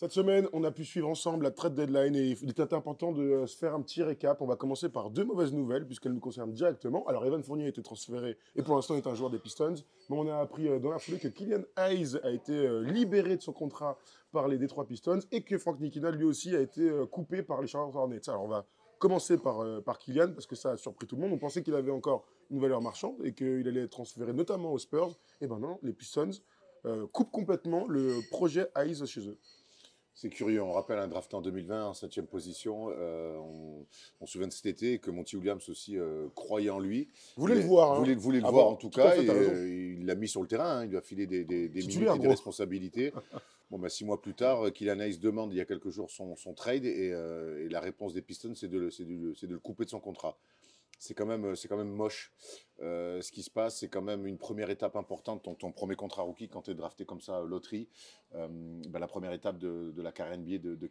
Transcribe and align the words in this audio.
Cette 0.00 0.12
semaine, 0.12 0.48
on 0.52 0.62
a 0.62 0.70
pu 0.70 0.84
suivre 0.84 1.08
ensemble 1.08 1.42
la 1.42 1.50
trade 1.50 1.74
deadline 1.74 2.14
et 2.14 2.36
il 2.40 2.50
était 2.50 2.72
important 2.72 3.10
de 3.10 3.20
euh, 3.20 3.46
se 3.48 3.56
faire 3.56 3.74
un 3.74 3.82
petit 3.82 4.04
récap. 4.04 4.40
On 4.40 4.46
va 4.46 4.54
commencer 4.54 4.88
par 4.88 5.10
deux 5.10 5.24
mauvaises 5.24 5.52
nouvelles 5.52 5.84
puisqu'elles 5.84 6.12
nous 6.12 6.20
concernent 6.20 6.52
directement. 6.52 7.04
Alors, 7.08 7.26
Evan 7.26 7.42
Fournier 7.42 7.64
a 7.64 7.68
été 7.68 7.82
transféré 7.82 8.38
et 8.54 8.62
pour 8.62 8.76
l'instant 8.76 8.94
est 8.94 9.08
un 9.08 9.16
joueur 9.16 9.28
des 9.28 9.40
Pistons. 9.40 9.74
Mais 10.08 10.16
on 10.16 10.28
a 10.28 10.36
appris 10.36 10.68
euh, 10.68 10.78
dans 10.78 10.92
la 10.92 11.00
foulée 11.00 11.18
que 11.18 11.26
Kylian 11.26 11.62
Hayes 11.76 12.16
a 12.22 12.30
été 12.30 12.52
euh, 12.52 12.82
libéré 12.82 13.34
de 13.34 13.42
son 13.42 13.52
contrat 13.52 13.98
par 14.30 14.46
les 14.46 14.56
Detroit 14.56 14.86
Pistons 14.86 15.18
et 15.32 15.42
que 15.42 15.58
Frank 15.58 15.80
Nikina 15.80 16.12
lui 16.12 16.22
aussi 16.22 16.54
a 16.54 16.60
été 16.60 16.88
coupé 17.10 17.42
par 17.42 17.60
les 17.60 17.66
Charlotte 17.66 17.96
Hornets. 17.96 18.28
Alors, 18.28 18.44
on 18.44 18.48
va 18.48 18.66
commencer 19.00 19.36
par, 19.36 19.64
Kylian 19.98 20.30
parce 20.32 20.46
que 20.46 20.54
ça 20.54 20.70
a 20.70 20.76
surpris 20.76 21.08
tout 21.08 21.16
le 21.16 21.22
monde. 21.22 21.32
On 21.32 21.38
pensait 21.38 21.64
qu'il 21.64 21.74
avait 21.74 21.90
encore 21.90 22.24
une 22.52 22.60
valeur 22.60 22.80
marchande 22.80 23.16
et 23.24 23.34
qu'il 23.34 23.66
allait 23.66 23.82
être 23.82 23.90
transféré 23.90 24.32
notamment 24.32 24.72
aux 24.72 24.78
Spurs. 24.78 25.18
Et 25.40 25.48
ben 25.48 25.58
non, 25.58 25.80
les 25.82 25.92
Pistons 25.92 26.30
coupent 27.12 27.32
complètement 27.32 27.88
le 27.88 28.20
projet 28.30 28.70
Hayes 28.76 29.04
chez 29.04 29.26
eux. 29.26 29.36
C'est 30.20 30.30
curieux, 30.30 30.60
on 30.60 30.72
rappelle 30.72 30.98
un 30.98 31.06
draft 31.06 31.32
en 31.32 31.40
2020 31.40 31.90
en 31.90 31.94
septième 31.94 32.26
position. 32.26 32.88
Euh, 32.90 33.36
on, 33.36 33.86
on 34.20 34.26
se 34.26 34.32
souvient 34.32 34.48
de 34.48 34.52
cet 34.52 34.66
été 34.66 34.98
que 34.98 35.12
Monty 35.12 35.36
Williams 35.36 35.68
aussi 35.68 35.96
euh, 35.96 36.26
croyait 36.34 36.70
en 36.70 36.80
lui. 36.80 37.06
Vous 37.36 37.42
voulez 37.42 37.54
le 37.54 37.60
voir, 37.60 37.92
hein 37.92 37.98
Voulait, 38.00 38.16
voulait 38.16 38.40
le 38.40 38.46
Ah 38.46 38.50
voir 38.50 38.66
bon, 38.66 38.72
en 38.72 38.76
tout, 38.76 38.90
cas. 38.90 39.12
fait, 39.12 39.22
et, 39.26 39.30
euh, 39.30 39.94
il 40.00 40.06
l'a 40.06 40.16
mis 40.16 40.26
sur 40.26 40.42
le 40.42 40.48
terrain, 40.48 40.78
hein, 40.78 40.84
il 40.86 40.90
lui 40.90 40.96
a 40.96 41.02
filé 41.02 41.28
des, 41.28 41.44
des, 41.44 41.68
des 41.68 41.82
minutes 41.86 42.08
et 42.16 42.18
des 42.18 42.26
responsabilités. 42.28 43.12
Bon, 43.70 43.78
bah, 43.78 43.90
six 43.90 44.06
mois 44.06 44.18
plus 44.22 44.32
tard, 44.32 44.72
Kylian 44.72 44.98
Hayes 44.98 45.18
demande 45.18 45.52
il 45.52 45.58
y 45.58 45.60
a 45.60 45.66
quelques 45.66 45.90
jours 45.90 46.10
son, 46.10 46.34
son 46.36 46.54
trade 46.54 46.86
et, 46.86 47.08
et 47.08 47.68
la 47.68 47.80
réponse 47.80 48.14
des 48.14 48.22
Pistons, 48.22 48.54
de, 48.62 48.66
de 48.66 48.88
c'est 48.88 49.04
de 49.04 49.52
le 49.52 49.58
couper 49.58 49.84
de 49.84 49.90
son 49.90 50.00
contrat. 50.00 50.38
C'est 50.98 51.14
quand 51.14 51.26
même, 51.26 51.54
c'est 51.54 51.68
quand 51.68 51.76
même 51.76 51.92
moche. 51.92 52.32
Euh, 52.80 53.20
ce 53.20 53.32
qui 53.32 53.42
se 53.42 53.50
passe, 53.50 53.78
c'est 53.78 53.88
quand 53.88 54.02
même 54.02 54.26
une 54.26 54.38
première 54.38 54.70
étape 54.70 54.96
importante. 54.96 55.42
Ton, 55.58 55.72
premier 55.72 55.96
contrat 55.96 56.22
rookie, 56.22 56.48
quand 56.48 56.62
tu 56.62 56.72
es 56.72 56.74
drafté 56.74 57.04
comme 57.04 57.20
ça, 57.20 57.40
loterie, 57.42 57.88
euh, 58.34 58.48
bah, 58.88 58.98
la 58.98 59.06
première 59.06 59.32
étape 59.32 59.58
de, 59.58 59.92
la 59.96 60.12
carrière 60.12 60.38
NBA 60.38 60.58
de, 60.58 60.74
de 60.74 60.88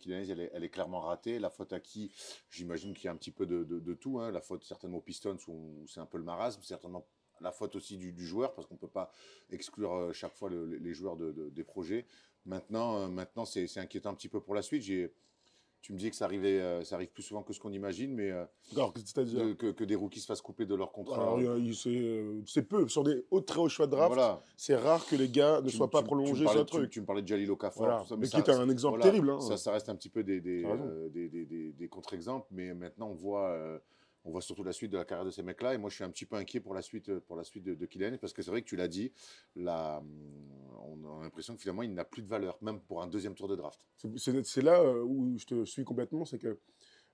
elle 0.53 0.64
est, 0.64 0.69
clairement 0.69 1.02
ratée. 1.02 1.39
La 1.39 1.49
faute 1.49 1.73
à 1.73 1.80
qui? 1.80 2.11
J'imagine 2.49 2.94
qu'il 2.94 3.05
y 3.05 3.08
a 3.08 3.11
un 3.11 3.17
petit 3.17 3.31
peu 3.31 3.45
de, 3.45 3.94
tout. 3.94 4.19
hein. 4.19 4.31
La 4.31 4.41
faute 4.41 4.64
certainement 4.64 4.97
aux 4.97 5.02
Pistons 5.02 5.38
où, 5.47 5.86
c'est 5.88 5.99
un 5.99 6.05
peu 6.05 6.17
le 6.17 6.23
marasme, 6.23 6.61
certainement 6.64 7.05
la 7.39 7.52
faute 7.52 7.75
aussi 7.75 7.97
du, 7.97 8.25
joueur 8.25 8.55
parce 8.55 8.67
qu'on 8.67 8.73
ne 8.75 8.80
peut 8.80 8.88
pas 8.88 9.11
exclure 9.52 9.94
euh, 9.94 10.11
chaque 10.14 10.33
fois 10.33 10.49
le- 10.49 10.66
les 10.77 10.94
joueurs 10.94 11.17
de- 11.17 11.31
de- 11.31 11.49
des 11.49 11.64
projets. 11.64 12.08
Maintenant, 12.45 12.97
euh, 12.97 13.08
maintenant 13.09 13.45
c'est 13.45 13.77
inquiétant 13.77 14.09
un 14.09 14.16
petit 14.16 14.30
peu 14.30 14.42
pour 14.42 14.55
la 14.55 14.61
suite. 14.64 14.81
Tu 15.88 15.93
me 15.93 15.97
dis 15.97 16.09
que 16.09 16.17
ça, 16.17 16.25
arrivait, 16.25 16.59
euh, 16.59 16.83
ça 16.83 16.95
arrive 16.95 17.07
plus 17.07 17.23
souvent 17.23 17.43
que 17.43 17.53
ce 17.53 17.61
qu'on 17.61 17.71
imagine, 17.71 18.13
mais 18.13 18.30
euh, 18.30 18.43
Alors, 18.75 18.93
c'est-à-dire 18.97 19.39
de- 19.45 19.53
que, 19.53 19.67
que 19.71 19.85
des 19.85 19.95
rookies 19.95 20.19
se 20.19 20.25
fassent 20.25 20.41
couper 20.41 20.66
de 20.66 20.75
leur 20.75 20.91
contrat. 20.91 21.38
C'est 21.73 21.89
euh, 21.95 22.41
c'est 22.45 22.63
peu. 22.63 22.89
Sur 22.89 23.05
des 23.05 23.23
hauts, 23.31 23.39
très 23.39 23.61
hauts 23.61 23.69
choix 23.69 23.85
de 23.85 23.91
draft, 23.91 24.13
Voilà. 24.13 24.43
c'est 24.58 24.75
rare 24.75 25.05
que 25.05 25.15
les 25.15 25.30
gars 25.30 25.61
ne 25.61 25.69
Tu- 25.69 25.77
soient 25.77 25.89
pas 25.89 25.99
tu- 26.02 26.08
prolongés 26.08 26.45
sur 26.45 26.59
un 26.59 26.65
truc. 26.65 26.89
Tu 26.89 26.99
me 26.99 27.05
parlais 27.05 27.21
de 27.21 27.27
Jalil 27.30 27.49
Okafor, 27.52 27.85
Voilà. 27.85 28.02
tout 28.02 28.08
ça, 28.09 28.17
Mais 28.17 28.25
ça 28.25 28.41
qui 28.41 28.52
est 28.52 28.53
un 28.53 28.67
exemple 28.69 28.97
voilà, 28.97 29.05
terrible, 29.09 29.30
hein. 29.30 29.39
Ça, 29.39 29.55
ça 29.55 29.71
reste 29.71 29.88
un 29.88 29.95
petit 29.95 30.09
peu 30.09 30.25
des, 30.25 31.87
contre-exemples, 31.89 32.48
mais 32.52 32.73
maintenant 32.73 33.08
on 33.11 33.15
voit, 33.15 33.58
on 34.23 34.32
voit 34.32 34.42
surtout 34.42 34.64
la 34.64 34.73
suite 34.73 34.92
de 34.92 34.98
la 34.98 35.05
carrière 35.05 35.26
de 35.26 35.32
ces 35.32 35.44
mecs-là. 35.44 35.73
Et 35.73 35.78
moi, 35.78 35.89
je 35.89 35.95
suis 35.95 36.04
un 36.04 36.10
petit 36.10 36.26
peu 36.26 36.36
inquiet 36.36 36.60
pour 36.60 36.73
la 36.73 36.82
suite, 36.82 37.10
euh, 37.10 37.20
pour 37.20 37.36
la 37.36 37.44
suite 37.44 37.64
de, 37.64 37.76
de 37.76 37.86
Kylian, 37.86 38.17
parce 38.20 38.33
que 38.33 38.42
c'est 38.42 38.52
vrai 38.52 38.61
que 38.61 38.67
tu 38.67 38.76
l'as 38.76 38.88
dit, 38.88 39.11
la, 39.55 40.04
on 40.88 41.20
a 41.20 41.23
l'impression 41.23 41.55
que 41.55 41.61
finalement 41.61 41.83
il 41.83 41.94
n'a 41.94 42.05
plus 42.05 42.22
de 42.22 42.28
valeur, 42.28 42.58
même 42.61 42.80
pour 42.82 43.02
un 43.02 43.08
deuxième 43.08 43.36
tour 43.36 43.48
de 43.48 43.55
draft. 43.55 43.86
C'est 44.17 44.61
là 44.61 44.80
euh, 44.80 45.04
où 45.04 45.38
je 45.38 45.45
te 45.45 45.66
suis 45.66 45.83
complètement, 45.83 46.26
c'est 46.26 46.39
que 46.39 46.60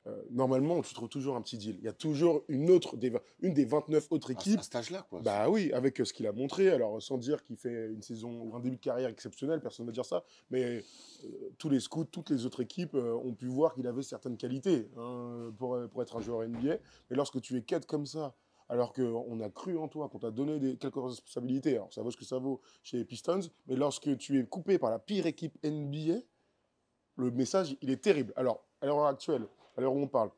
euh, 0.06 0.22
normalement, 0.32 0.82
tu 0.82 0.94
trouves 0.94 1.10
toujours 1.10 1.36
un 1.36 1.42
petit 1.42 1.58
deal. 1.58 1.78
Il 1.80 1.86
y 1.86 1.88
a 1.88 1.94
toujours 1.94 2.44
une 2.50 2.70
autre, 2.70 2.98
des, 2.98 3.14
une 3.40 3.54
des 3.54 3.64
29 3.64 4.08
autres 4.12 4.32
équipes. 4.32 4.60
à 4.60 4.64
cet 4.64 4.76
âge-là, 4.76 5.06
quoi. 5.10 5.22
Bah 5.22 5.50
oui, 5.50 5.72
avec 5.72 6.00
euh, 6.02 6.06
ce 6.06 6.14
qu'il 6.14 6.28
a 6.28 6.34
montré. 6.34 6.70
Alors, 6.70 7.02
sans 7.02 7.18
dire 7.18 7.44
qu'il 7.44 7.56
fait 7.56 7.88
une 7.88 8.02
saison 8.02 8.42
ou 8.42 8.56
un 8.56 8.60
début 8.60 8.76
de 8.76 8.82
carrière 8.82 9.10
exceptionnel, 9.10 9.62
personne 9.62 9.86
ne 9.86 9.92
va 9.92 9.94
dire 9.94 10.06
ça. 10.06 10.24
Mais 10.50 10.84
euh, 11.24 11.30
tous 11.58 11.70
les 11.70 11.80
scouts, 11.80 12.04
toutes 12.06 12.32
les 12.32 12.46
autres 12.46 12.62
équipes 12.62 12.96
ont 12.96 13.34
pu 13.34 13.48
voir 13.48 13.74
qu'il 13.74 13.88
avait 13.88 14.04
certaines 14.04 14.36
qualités 14.36 14.90
hein, 14.98 15.54
pour, 15.58 15.78
pour 15.90 16.02
être 16.02 16.18
un 16.18 16.22
joueur 16.22 16.48
NBA. 16.48 16.78
Mais 17.10 17.16
lorsque 17.16 17.40
tu 17.40 17.56
es 17.56 17.62
quête 17.62 17.86
comme 17.86 18.06
ça, 18.06 18.36
alors 18.70 18.92
qu'on 18.94 19.40
a 19.40 19.50
cru 19.50 19.78
en 19.78 19.88
toi, 19.88 20.10
qu'on 20.10 20.20
t'a 20.20 20.32
donné 20.32 20.60
des, 20.60 20.78
quelques 20.78 20.96
responsabilités, 20.96 21.76
alors 21.76 21.94
ça 21.94 22.02
vaut 22.02 22.12
ce 22.12 22.18
que 22.18 22.26
ça 22.26 22.40
vaut 22.40 22.62
chez 22.82 22.98
les 22.98 23.06
Pistons, 23.06 23.42
mais 23.68 23.76
lorsque 23.76 24.18
tu 24.18 24.40
es 24.40 24.46
coupé 24.46 24.78
par 24.78 24.90
la 24.90 25.00
pire 25.00 25.26
équipe 25.28 25.58
NBA, 25.64 26.20
le 27.16 27.32
message, 27.32 27.78
il 27.82 27.90
est 27.90 28.02
terrible. 28.02 28.34
Alors, 28.36 28.66
à 28.82 28.88
l'heure 28.88 29.06
actuelle, 29.06 29.48
à 29.76 29.82
l'heure 29.82 29.94
où 29.94 30.00
on 30.00 30.08
parle, 30.08 30.32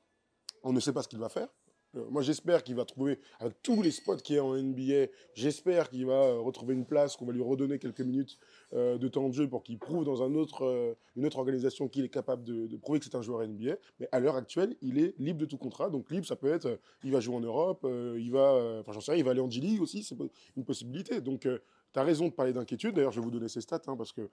on 0.63 0.73
ne 0.73 0.79
sait 0.79 0.93
pas 0.93 1.03
ce 1.03 1.07
qu'il 1.07 1.19
va 1.19 1.29
faire. 1.29 1.47
Euh, 1.95 2.05
moi, 2.09 2.21
j'espère 2.21 2.63
qu'il 2.63 2.75
va 2.75 2.85
trouver, 2.85 3.19
tous 3.63 3.81
les 3.81 3.91
spots 3.91 4.17
qu'il 4.17 4.35
y 4.35 4.39
a 4.39 4.43
en 4.43 4.55
NBA, 4.55 5.11
j'espère 5.33 5.89
qu'il 5.89 6.05
va 6.05 6.13
euh, 6.13 6.39
retrouver 6.39 6.73
une 6.73 6.85
place, 6.85 7.15
qu'on 7.15 7.25
va 7.25 7.33
lui 7.33 7.41
redonner 7.41 7.79
quelques 7.79 8.01
minutes 8.01 8.37
euh, 8.73 8.97
de 8.97 9.07
temps 9.07 9.27
de 9.29 9.33
jeu 9.33 9.47
pour 9.47 9.63
qu'il 9.63 9.77
prouve 9.77 10.05
dans 10.05 10.23
une 10.23 10.37
autre 10.37 11.37
organisation 11.37 11.87
qu'il 11.87 12.05
est 12.05 12.09
capable 12.09 12.43
de, 12.43 12.77
prouver 12.77 12.99
que 12.99 13.05
c'est 13.05 13.15
un 13.15 13.21
joueur 13.21 13.47
NBA. 13.47 13.75
Mais 13.99 14.09
à 14.11 14.19
l'heure 14.19 14.35
actuelle, 14.35 14.75
il 14.81 14.99
est 14.99 15.15
libre 15.17 15.39
de 15.39 15.45
tout 15.45 15.57
contrat. 15.57 15.89
Donc, 15.89 16.09
libre, 16.11 16.25
ça 16.25 16.35
peut 16.35 16.51
être, 16.51 16.79
il 17.03 17.11
va 17.11 17.19
jouer 17.19 17.35
en 17.35 17.41
Europe, 17.41 17.85
il 18.17 18.31
va, 18.31 18.79
enfin, 18.79 18.91
j'en 18.91 19.01
sais 19.01 19.11
rien, 19.11 19.19
il 19.19 19.25
va 19.25 19.31
aller 19.31 19.41
en 19.41 19.49
G-League 19.49 19.81
aussi, 19.81 20.03
c'est 20.03 20.15
une 20.55 20.65
possibilité. 20.65 21.21
Donc, 21.21 21.41
tu 21.41 21.99
as 21.99 22.03
raison 22.03 22.27
de 22.27 22.33
parler 22.33 22.53
d'inquiétude. 22.53 22.95
D'ailleurs, 22.95 23.11
je 23.11 23.19
vais 23.19 23.25
vous 23.25 23.31
donner 23.31 23.47
ses 23.47 23.61
stats, 23.61 23.81
hein, 23.87 23.95
parce 23.95 24.11
que 24.11 24.29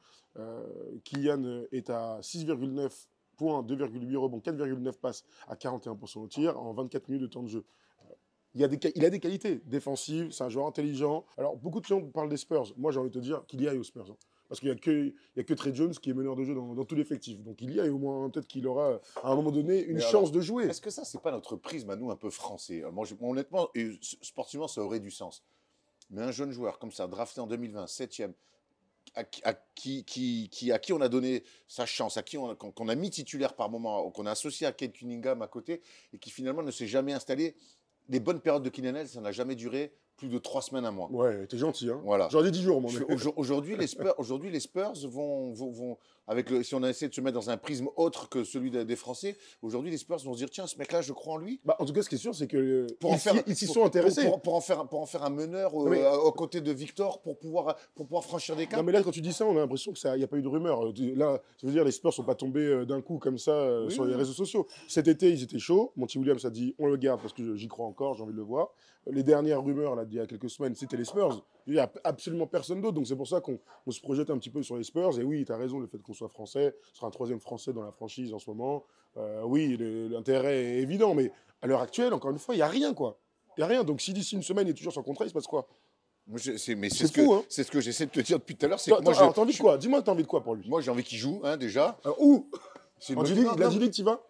Kylian 1.04 1.64
est 1.70 1.90
à 1.90 2.19
6,9 2.20 3.06
points, 3.42 3.62
2,8 3.62 4.16
rebonds, 4.16 4.38
4,9 4.38 4.92
passes 4.98 5.25
à 5.48 5.56
41% 5.56 6.19
au 6.20 6.28
tir 6.28 6.58
en 6.60 6.72
24 6.72 7.08
minutes 7.08 7.22
de 7.22 7.26
temps 7.26 7.42
de 7.42 7.48
jeu. 7.48 7.64
Euh, 8.08 8.14
Il, 8.54 8.62
a 8.62 8.69
des, 8.69 8.78
qua- 8.78 8.92
il 8.94 9.04
a 9.04 9.10
des 9.10 9.19
qualités 9.20 9.60
défensives, 9.66 10.30
c'est 10.30 10.44
un 10.44 10.48
joueur 10.48 10.66
intelligent. 10.66 11.25
Alors, 11.36 11.56
beaucoup 11.56 11.81
de 11.81 11.86
gens 11.86 12.00
parlent 12.02 12.28
des 12.28 12.36
Spurs. 12.36 12.72
Moi, 12.76 12.92
j'ai 12.92 13.00
envie 13.00 13.10
de 13.10 13.14
te 13.14 13.19
dire 13.19 13.44
qu'il 13.47 13.60
y 13.62 13.69
aille 13.69 13.78
aux 13.78 13.82
Spurs. 13.84 14.06
hein. 14.10 14.16
Parce 14.48 14.60
qu'il 14.60 14.69
n'y 14.69 14.75
a, 14.76 14.78
que- 14.78 14.91
il 15.08 15.14
y 15.36 15.41
a 15.41 15.44
que 15.44 15.54
Trey 15.54 15.75
Jones 15.75 15.92
qui 15.92 16.10
est 16.10 16.14
meneur 16.14 16.36
de 16.36 16.44
jeu 16.44 16.54
dans, 16.54 16.75
dans 16.75 16.84
tout 16.84 16.94
l'effectif. 16.94 17.42
Donc, 17.42 17.60
il 17.62 17.72
y 17.75 17.81
a 17.81 17.84
au 17.91 17.97
moins, 17.98 18.28
peut-être 18.31 18.47
qu'il 18.47 18.66
aura, 18.66 19.00
à 19.22 19.31
un 19.32 19.34
moment 19.34 19.50
donné, 19.50 19.82
une 19.82 19.97
chance 20.10 20.31
de 20.31 20.41
jouer. 20.41 20.64
Est-ce 20.66 20.81
que 20.82 20.91
ça, 20.91 21.04
c'est 21.04 21.22
pas 21.22 21.32
notre 21.32 21.56
prisme 21.56 21.88
à 21.91 21.97
nous 21.97 22.10
un 22.10 22.16
peu 22.16 22.28
français? 22.31 22.84
Moi, 22.92 23.04
je- 23.06 23.14
honnêtement, 23.20 23.69
et 23.75 23.98
sportivement, 24.20 24.69
ça 24.69 24.82
aurait 24.82 25.00
du 25.00 25.10
sens. 25.10 25.42
Mais 26.10 26.20
un 26.22 26.31
jeune 26.32 26.50
joueur 26.52 26.78
comme 26.78 26.92
ça, 26.92 27.06
drafté 27.08 27.41
en 27.41 27.47
2020, 27.47 27.86
7e, 27.86 28.34
à, 29.14 29.24
qui- 29.24 29.42
à 29.44 29.54
qui, 29.74 30.04
qui, 30.04 30.48
qui- 30.50 30.72
à 30.72 30.78
qui 30.78 30.92
on 30.92 31.00
a 31.00 31.08
donné 31.08 31.44
sa 31.68 31.86
chance, 31.86 32.16
à 32.16 32.22
qui 32.22 32.38
on 32.38 32.50
a- 32.50 32.54
qu'on 32.54 32.70
qu'on 32.72 32.88
a 32.88 32.94
mis 32.94 33.10
titulaire 33.10 33.54
par 33.54 33.68
moment, 33.70 34.10
qu'on 34.10 34.26
a 34.26 34.30
associé 34.30 34.66
à 34.66 34.72
Kate 34.72 34.92
Cunningham 34.92 35.42
à 35.42 35.48
côté, 35.48 35.80
et 36.12 36.18
qui 36.18 36.30
finalement 36.30 36.62
ne 36.62 36.70
s'est 36.70 36.86
jamais 36.86 37.12
installé. 37.12 37.54
Les 38.08 38.20
bonnes 38.20 38.40
périodes 38.40 38.62
de 38.62 38.96
Hayes, 38.96 39.08
ça 39.08 39.20
n'a 39.20 39.32
jamais 39.32 39.54
duré 39.54 39.92
plus 40.16 40.28
de 40.28 40.38
trois 40.38 40.60
semaines, 40.62 40.84
un 40.84 40.90
mois. 40.90 41.08
Ouais, 41.10 41.46
t'es 41.46 41.56
gentil. 41.58 41.88
Hein. 41.90 42.00
Voilà. 42.04 42.28
J'aurais 42.30 42.50
dit 42.50 42.58
10 42.58 42.64
jours, 42.64 42.80
mais- 42.80 42.88
aujourd- 43.14 43.34
Aujourd'hui, 43.36 43.76
les 43.76 43.86
Spurs, 43.86 44.14
aujourd'hui, 44.18 44.50
les 44.50 44.60
Spurs 44.60 44.92
vont, 45.08 45.52
vont, 45.52 45.70
vont- 45.70 45.98
avec 46.28 46.50
le, 46.50 46.62
si 46.62 46.74
on 46.74 46.82
a 46.82 46.88
essayé 46.90 47.08
de 47.08 47.14
se 47.14 47.20
mettre 47.20 47.34
dans 47.34 47.50
un 47.50 47.56
prisme 47.56 47.88
autre 47.96 48.28
que 48.28 48.44
celui 48.44 48.70
des 48.70 48.96
Français, 48.96 49.36
aujourd'hui, 49.60 49.90
les 49.90 49.98
Spurs 49.98 50.18
vont 50.18 50.32
se 50.34 50.38
dire, 50.38 50.50
tiens, 50.50 50.66
ce 50.66 50.78
mec-là, 50.78 51.02
je 51.02 51.12
crois 51.12 51.34
en 51.34 51.36
lui. 51.38 51.60
Bah, 51.64 51.76
en 51.78 51.84
tout 51.84 51.92
cas, 51.92 52.02
ce 52.02 52.08
qui 52.08 52.14
est 52.14 52.18
sûr, 52.18 52.34
c'est 52.34 52.46
que 52.46 52.56
euh, 52.56 52.86
en 53.04 53.14
ils, 53.14 53.18
faire, 53.18 53.34
s'y- 53.34 53.42
ils 53.46 53.56
s'y 53.56 53.66
pour- 53.66 53.74
sont 53.74 53.84
intéressés. 53.84 54.24
Pour, 54.24 54.40
pour 54.40 54.54
en 54.54 54.60
faire, 54.60 54.86
pour 54.88 55.00
en 55.00 55.06
faire 55.06 55.22
un 55.24 55.30
meneur 55.30 55.72
euh, 55.74 55.88
Mais- 55.90 56.06
aux 56.06 56.32
côtés 56.32 56.60
de 56.60 56.70
Victor 56.72 57.20
pour 57.22 57.38
pouvoir, 57.38 57.76
pour 57.94 58.06
pouvoir 58.06 58.24
franchir 58.24 58.54
des 58.56 58.64
Non, 58.64 58.70
caps. 58.70 58.82
mais 58.84 58.92
là, 58.92 59.02
quand 59.02 59.10
tu 59.10 59.20
dis 59.20 59.32
ça, 59.32 59.44
on 59.46 59.56
a 59.56 59.60
l'impression 59.60 59.92
qu'il 59.92 60.12
n'y 60.14 60.22
a 60.24 60.28
pas 60.28 60.36
eu 60.36 60.42
de 60.42 60.48
rumeur. 60.48 60.86
Euh, 60.86 60.92
Là, 61.16 61.40
ça 61.60 61.66
veut 61.66 61.72
dire 61.72 61.84
les 61.84 61.90
Spurs 61.92 62.12
sont 62.12 62.22
pas 62.25 62.34
tombés 62.34 62.60
euh, 62.66 62.84
d'un 62.86 63.00
coup 63.02 63.18
comme 63.18 63.38
ça 63.38 63.82
Oui, 63.84 63.92
sur 63.92 64.04
les 64.04 64.12
oui. 64.12 64.18
réseaux 64.18 64.32
sociaux. 64.32 64.66
Cet 64.88 65.08
été, 65.08 65.30
ils 65.30 65.42
étaient 65.42 65.58
chauds. 65.58 65.92
Monty 65.96 66.18
Williams 66.18 66.44
a 66.44 66.50
dit 66.50 66.75
on 66.78 66.86
le 66.86 66.96
garde 66.96 67.20
parce 67.20 67.32
que 67.32 67.56
j'y 67.56 67.68
crois 67.68 67.86
encore, 67.86 68.14
j'ai 68.14 68.22
envie 68.22 68.32
de 68.32 68.36
le 68.38 68.42
voir. 68.44 68.68
Les 69.10 69.25
dernières 69.25 69.62
rumeurs, 69.64 69.96
là, 69.96 70.04
d'il 70.04 70.18
y 70.18 70.20
a 70.20 70.26
quelques 70.26 70.48
semaines, 70.50 70.75
c'était 70.76 70.96
les 70.96 71.04
Spurs. 71.04 71.44
Il 71.67 71.75
n'y 71.75 71.79
a 71.79 71.91
absolument 72.05 72.47
personne 72.47 72.81
d'autre. 72.81 72.94
Donc, 72.94 73.06
c'est 73.06 73.17
pour 73.17 73.29
ça 73.29 73.41
qu'on 73.41 73.59
on 73.87 73.91
se 73.91 74.00
projette 74.00 74.31
un 74.31 74.38
petit 74.38 74.50
peu 74.50 74.62
sur 74.62 74.76
les 74.76 74.85
Spurs. 74.85 75.19
Et 75.19 75.23
oui, 75.25 75.44
tu 75.44 75.53
as 75.53 75.56
raison, 75.56 75.79
le 75.79 75.87
fait 75.87 75.99
qu'on 76.03 76.12
soit 76.14 76.29
français, 76.29 76.75
ce 76.91 76.97
sera 76.97 77.06
un 77.06 77.11
troisième 77.11 77.41
français 77.41 77.73
dans 77.73 77.82
la 77.82 77.93
franchise 77.93 78.32
en 78.35 78.38
ce 78.38 78.49
moment. 78.50 78.85
Euh, 79.17 79.43
oui, 79.44 79.76
l'intérêt 80.11 80.56
est 80.64 80.79
évident. 80.81 81.14
Mais 81.14 81.31
à 81.61 81.67
l'heure 81.67 81.81
actuelle, 81.81 82.12
encore 82.14 82.31
une 82.31 82.38
fois, 82.38 82.55
il 82.55 82.59
n'y 82.59 82.62
a 82.62 82.69
rien, 82.69 82.94
quoi. 82.94 83.19
Il 83.56 83.61
n'y 83.61 83.64
a 83.64 83.67
rien. 83.67 83.85
Donc, 83.85 84.00
si 84.00 84.12
d'ici 84.12 84.35
une 84.35 84.43
semaine, 84.43 84.67
il 84.67 84.70
est 84.70 84.75
toujours 84.75 84.93
sans 84.93 85.03
contrat, 85.03 85.25
il 85.25 85.29
se 85.29 85.35
passe 85.35 85.47
quoi? 85.47 85.67
Je- 86.35 86.56
c'est, 86.56 86.75
mais 86.76 86.88
C'est 86.88 87.06
c'est, 87.09 87.20
ce 87.23 87.32
hein. 87.32 87.43
c'est 87.49 87.64
ce 87.64 87.70
que 87.70 87.81
j'essaie 87.81 88.06
de 88.06 88.11
te 88.12 88.20
dire 88.20 88.38
depuis 88.38 88.56
tout 88.56 88.64
à 88.67 88.69
l'heure. 88.69 88.81
C'est 88.81 88.91
moi, 88.93 89.00
t'as 89.03 89.41
envie 89.41 89.53
de 89.55 89.59
quoi? 89.59 89.76
Dis-moi, 89.76 90.03
t'as 90.03 90.12
envie 90.12 90.23
de 90.23 90.29
quoi 90.29 90.43
pour 90.43 90.55
lui? 90.55 90.69
Moi, 90.69 90.81
j'ai 90.81 90.91
envie 90.91 91.03
qu'il 91.03 91.19
joue, 91.19 91.41
hein, 91.43 91.56
déjà. 91.56 91.99
Alors, 92.05 92.23
Où? 92.23 92.49
En 93.17 93.25
G-League, 93.25 93.49
la 93.59 93.69
G-League, 93.70 93.93
tu 93.93 94.03
vas 94.05 94.23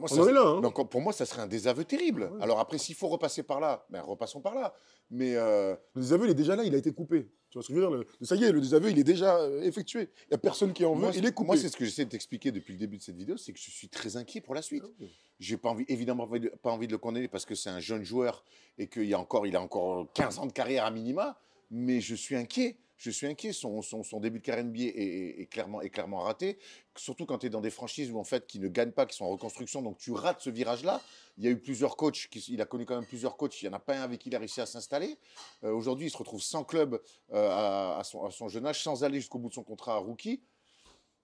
moi, 0.00 0.08
On 0.10 0.14
ça, 0.16 0.22
en 0.22 0.28
est 0.28 0.32
là, 0.32 0.42
hein. 0.44 0.64
encore, 0.64 0.88
pour 0.88 1.00
moi, 1.00 1.12
ça 1.12 1.24
serait 1.26 1.42
un 1.42 1.46
désaveu 1.46 1.84
terrible. 1.84 2.32
Alors 2.40 2.58
après, 2.58 2.78
s'il 2.78 2.94
faut 2.96 3.08
repasser 3.08 3.42
par 3.44 3.60
là, 3.60 3.86
ben, 3.90 4.00
repassons 4.02 4.40
par 4.40 4.54
là. 4.54 4.74
Mais 5.10 5.36
euh, 5.36 5.76
Le 5.94 6.00
désaveu, 6.02 6.24
il 6.26 6.30
est 6.30 6.34
déjà 6.34 6.56
là, 6.56 6.64
il 6.64 6.74
a 6.74 6.78
été 6.78 6.92
coupé. 6.92 7.28
Tu 7.50 7.58
vois 7.58 7.62
ce 7.62 7.68
que 7.68 7.74
je 7.74 7.80
veux 7.80 7.86
dire? 7.86 7.96
Le- 8.20 8.26
Ça 8.26 8.36
y 8.36 8.44
est, 8.44 8.52
le 8.52 8.60
désaveu, 8.60 8.90
il 8.90 8.98
est 8.98 9.04
déjà 9.04 9.36
euh, 9.38 9.62
effectué. 9.62 10.08
Il 10.26 10.28
n'y 10.30 10.34
a 10.34 10.38
personne 10.38 10.72
qui 10.72 10.84
en 10.84 10.94
veut, 10.94 11.00
moi, 11.00 11.10
il 11.14 11.24
est 11.26 11.32
coupé. 11.32 11.46
moi, 11.46 11.56
c'est 11.56 11.68
ce 11.68 11.76
que 11.76 11.84
j'essaie 11.84 12.04
de 12.04 12.10
t'expliquer 12.10 12.50
depuis 12.52 12.72
le 12.72 12.78
début 12.78 12.96
de 12.98 13.02
cette 13.02 13.16
vidéo, 13.16 13.36
c'est 13.36 13.52
que 13.52 13.58
je 13.58 13.70
suis 13.70 13.88
très 13.88 14.16
inquiet 14.16 14.40
pour 14.40 14.54
la 14.54 14.62
suite. 14.62 14.82
Ah 14.86 14.90
oui. 15.00 15.10
J'ai 15.38 15.56
pas 15.56 15.68
envie, 15.70 15.84
évidemment 15.88 16.28
pas 16.62 16.70
envie 16.70 16.86
de- 16.86 16.92
le 16.92 16.98
condamner 16.98 17.28
parce 17.28 17.44
que 17.44 17.54
c'est 17.54 17.70
un 17.70 17.80
jeune 17.80 18.02
joueur 18.04 18.44
et 18.78 18.86
qu'il 18.88 19.12
a 19.14 19.18
encore, 19.18 19.46
il 19.46 19.56
a 19.56 19.60
encore 19.60 20.06
15 20.14 20.38
ans 20.38 20.46
de 20.46 20.52
carrière 20.52 20.84
à 20.84 20.90
minima. 20.90 21.38
Mais 21.72 22.00
je 22.00 22.14
suis 22.16 22.34
inquiet. 22.36 22.76
Je 23.00 23.08
suis 23.10 23.26
inquiet. 23.26 23.54
Son, 23.54 23.80
début 24.20 24.40
de 24.40 24.44
carrière 24.44 24.62
NBA 24.66 24.82
est, 24.82 25.40
est- 25.40 25.46
clairement, 25.46 26.18
raté. 26.18 26.58
Surtout 26.96 27.24
quand 27.24 27.38
tu 27.38 27.46
es 27.46 27.50
dans 27.50 27.62
des 27.62 27.70
franchises 27.70 28.10
où, 28.10 28.18
en 28.18 28.24
fait, 28.24 28.46
qui 28.46 28.60
ne 28.60 28.68
gagnent 28.68 28.92
pas, 28.92 29.06
qui 29.06 29.16
sont 29.16 29.24
en 29.24 29.30
reconstruction. 29.30 29.80
Donc, 29.80 29.96
tu 29.96 30.12
rates 30.12 30.42
ce 30.42 30.50
virage-là. 30.50 31.00
Il 31.38 31.44
y 31.44 31.48
a 31.48 31.50
eu 31.50 31.58
plusieurs 31.58 31.96
coachs. 31.96 32.28
Il 32.48 32.60
a 32.60 32.66
connu 32.66 32.84
quand 32.84 32.96
même 32.96 33.06
plusieurs 33.06 33.38
coachs. 33.38 33.62
Il 33.62 33.68
n'y 33.68 33.74
en 33.74 33.76
a 33.78 33.80
pas 33.80 33.96
un 33.96 34.02
avec 34.02 34.20
qui 34.20 34.28
il 34.28 34.36
a 34.36 34.38
réussi 34.38 34.60
à 34.60 34.66
s'installer. 34.66 35.16
Euh, 35.64 35.72
Aujourd'hui, 35.72 36.08
il 36.08 36.10
se 36.10 36.18
retrouve 36.18 36.42
sans 36.42 36.62
club 36.62 37.00
euh, 37.32 37.48
à, 37.50 38.00
à 38.00 38.04
son, 38.04 38.22
à 38.26 38.30
son 38.30 38.48
jeune 38.48 38.66
âge, 38.66 38.82
sans 38.82 39.02
aller 39.02 39.18
jusqu'au 39.18 39.38
bout 39.38 39.48
de 39.48 39.54
son 39.54 39.64
contrat 39.64 39.94
à 39.94 39.98
rookie. 39.98 40.42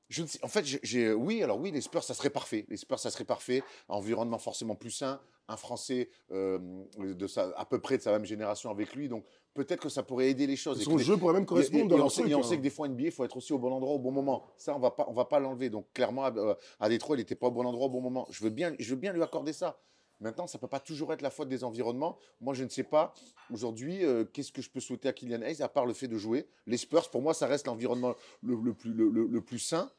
Je 0.08 0.22
ne 0.22 0.26
sais, 0.26 0.38
en 0.42 0.48
fait, 0.48 0.64
j'ai- 0.64 0.80
j'ai, 0.82 1.12
oui, 1.12 1.42
alors 1.42 1.58
oui, 1.58 1.70
les 1.70 1.80
Spurs, 1.80 2.04
ça 2.04 2.14
serait 2.14 2.30
parfait. 2.30 2.64
Les 2.68 2.76
Spurs, 2.76 2.98
ça 2.98 3.10
serait 3.10 3.24
parfait. 3.24 3.62
Environnement 3.88 4.38
forcément 4.38 4.74
plus 4.76 4.90
sain. 4.92 5.20
Un 5.48 5.56
Français 5.56 6.10
euh, 6.32 6.58
de 6.98 7.26
sa, 7.26 7.50
à 7.56 7.64
peu 7.64 7.80
près 7.80 7.96
de 7.98 8.02
sa 8.02 8.10
même 8.12 8.24
génération 8.24 8.68
avec 8.70 8.94
lui. 8.94 9.08
Donc, 9.08 9.24
peut-être 9.54 9.80
que 9.80 9.88
ça 9.88 10.02
pourrait 10.02 10.28
aider 10.30 10.46
les 10.46 10.56
choses. 10.56 10.80
Et 10.80 10.84
son 10.84 10.98
jeu 10.98 11.16
pourrait 11.16 11.34
même 11.34 11.46
correspondre 11.46 11.84
et, 11.84 11.88
et 11.88 11.94
on 11.94 11.98
leur 11.98 12.10
sait, 12.10 12.22
truc, 12.22 12.32
et 12.32 12.34
on 12.34 12.40
hein. 12.40 12.42
sait 12.42 12.56
que 12.56 12.62
des 12.62 12.70
fois, 12.70 12.88
NBA, 12.88 13.04
il 13.04 13.10
faut 13.12 13.24
être 13.24 13.36
aussi 13.36 13.52
au 13.52 13.58
bon 13.58 13.72
endroit 13.72 13.94
au 13.94 13.98
bon 14.00 14.10
moment. 14.10 14.44
Ça, 14.56 14.74
on 14.74 14.80
va 14.80 14.90
pas, 14.90 15.06
on 15.08 15.12
va 15.12 15.24
pas 15.24 15.38
l'enlever. 15.38 15.70
Donc, 15.70 15.86
clairement, 15.92 16.24
à, 16.24 16.32
euh, 16.36 16.54
à 16.80 16.88
Détroit, 16.88 17.14
il 17.16 17.20
n'était 17.20 17.36
pas 17.36 17.46
au 17.46 17.52
bon 17.52 17.64
endroit 17.64 17.86
au 17.86 17.90
bon 17.90 18.00
moment. 18.00 18.26
Je 18.30 18.42
veux 18.42 18.50
bien, 18.50 18.74
je 18.78 18.90
veux 18.90 19.00
bien 19.00 19.12
lui 19.12 19.22
accorder 19.22 19.52
ça. 19.52 19.78
Maintenant, 20.20 20.46
ça 20.46 20.58
peut 20.58 20.66
pas 20.68 20.80
toujours 20.80 21.12
être 21.12 21.22
la 21.22 21.30
faute 21.30 21.48
des 21.48 21.62
environnements. 21.64 22.16
Moi, 22.40 22.54
je 22.54 22.64
ne 22.64 22.68
sais 22.68 22.82
pas 22.84 23.12
aujourd'hui 23.50 24.04
euh, 24.04 24.24
qu'est-ce 24.24 24.50
que 24.52 24.62
je 24.62 24.70
peux 24.70 24.80
souhaiter 24.80 25.08
à 25.08 25.12
Kylian 25.12 25.42
Hayes 25.42 25.62
à 25.62 25.68
part 25.68 25.84
le 25.86 25.92
fait 25.92 26.08
de 26.08 26.16
jouer. 26.16 26.46
Les 26.66 26.76
Spurs, 26.78 27.10
pour 27.10 27.20
moi, 27.22 27.34
ça 27.34 27.46
reste 27.46 27.66
l'environnement 27.66 28.14
le, 28.42 28.54
le 28.56 28.72
plus, 28.72 28.92
le, 28.94 29.40
plus 29.40 29.58
sain. 29.58 29.90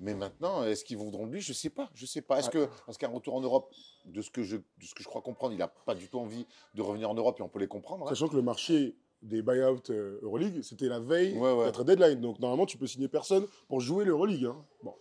Mais 0.00 0.14
maintenant, 0.14 0.64
est-ce 0.64 0.84
qu'ils 0.84 0.96
voudront 0.96 1.26
de 1.26 1.32
lui 1.32 1.40
Je 1.40 1.52
sais 1.52 1.70
pas. 1.70 1.90
Je 1.94 2.06
sais 2.06 2.22
pas. 2.22 2.38
Est-ce 2.40 2.50
que, 2.50 2.68
est-ce 2.88 2.98
qu'un 2.98 3.08
retour 3.08 3.34
en 3.34 3.40
Europe, 3.40 3.72
de 4.06 4.22
ce 4.22 4.30
que 4.30 4.42
je, 4.42 4.56
de 4.56 4.62
ce 4.84 4.94
que 4.94 5.02
je 5.02 5.08
crois 5.08 5.20
comprendre, 5.22 5.54
il 5.54 5.62
a 5.62 5.68
pas 5.68 5.94
du 5.94 6.08
tout 6.08 6.18
envie 6.18 6.46
de 6.74 6.82
revenir 6.82 7.10
en 7.10 7.14
Europe 7.14 7.38
et 7.38 7.42
on 7.42 7.48
peut 7.48 7.60
les 7.60 7.68
comprendre. 7.68 8.06
hein. 8.06 8.08
Sachant 8.08 8.28
que 8.28 8.36
le 8.36 8.42
marché 8.42 8.96
des 9.22 9.42
buyouts 9.42 9.82
euh, 9.90 10.18
Euroleague, 10.22 10.62
c'était 10.62 10.86
la 10.88 10.98
veille 11.00 11.36
Ouais, 11.38 11.52
ouais. 11.52 11.66
d'être 11.66 11.84
deadline. 11.84 12.20
Donc 12.20 12.38
normalement, 12.40 12.66
tu 12.66 12.78
peux 12.78 12.86
signer 12.86 13.08
personne 13.08 13.46
pour 13.68 13.80
jouer 13.80 14.04
l'Euroleague. 14.04 14.46
Hein. 14.46 14.64
Bon. 14.82 14.94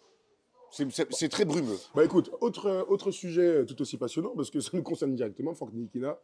C'est- 1.12 1.29
très 1.29 1.45
brumeux. 1.45 1.77
Bah 1.95 2.03
écoute, 2.06 2.29
autre, 2.41 2.68
euh, 2.68 2.83
autre 2.88 3.12
sujet 3.12 3.41
euh, 3.47 3.65
tout 3.65 3.81
aussi 3.81 3.97
passionnant, 3.97 4.33
parce 4.35 4.50
que 4.50 4.59
ça 4.59 4.69
nous 4.74 4.83
concerne 4.83 5.13
directement, 5.15 5.53
Franck 5.53 5.74
Nikina 5.74 6.18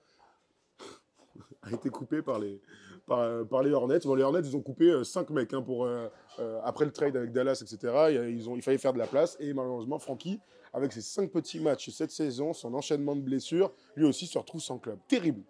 a 1.63 1.71
été 1.71 1.89
coupé 1.89 2.21
par 2.21 2.39
les, 2.39 2.61
par, 3.07 3.19
euh, 3.19 3.43
par 3.43 3.63
les 3.63 3.71
Hornets. 3.71 3.99
Bon, 4.03 4.15
les 4.15 4.23
Hornets, 4.23 4.41
ils 4.45 4.55
ont 4.55 4.61
coupé 4.61 5.03
5 5.03 5.29
mecs 5.29 5.53
hein, 5.53 5.61
pour, 5.61 5.85
euh, 5.85 6.07
euh, 6.39 6.59
après 6.63 6.85
le 6.85 6.91
trade 6.91 7.15
avec 7.15 7.31
Dallas, 7.31 7.61
etc. 7.61 8.27
Ils 8.29 8.49
ont, 8.49 8.55
il 8.55 8.61
fallait 8.61 8.77
faire 8.77 8.93
de 8.93 8.99
la 8.99 9.07
place. 9.07 9.37
Et 9.39 9.53
malheureusement, 9.53 9.99
Francky, 9.99 10.39
avec 10.73 10.91
ses 10.93 11.01
5 11.01 11.31
petits 11.31 11.59
matchs 11.59 11.89
cette 11.91 12.11
saison, 12.11 12.53
son 12.53 12.73
enchaînement 12.73 13.15
de 13.15 13.21
blessures, 13.21 13.71
lui 13.95 14.05
aussi 14.05 14.27
se 14.27 14.37
retrouve 14.37 14.61
sans 14.61 14.77
club. 14.79 14.99
Terrible. 15.07 15.43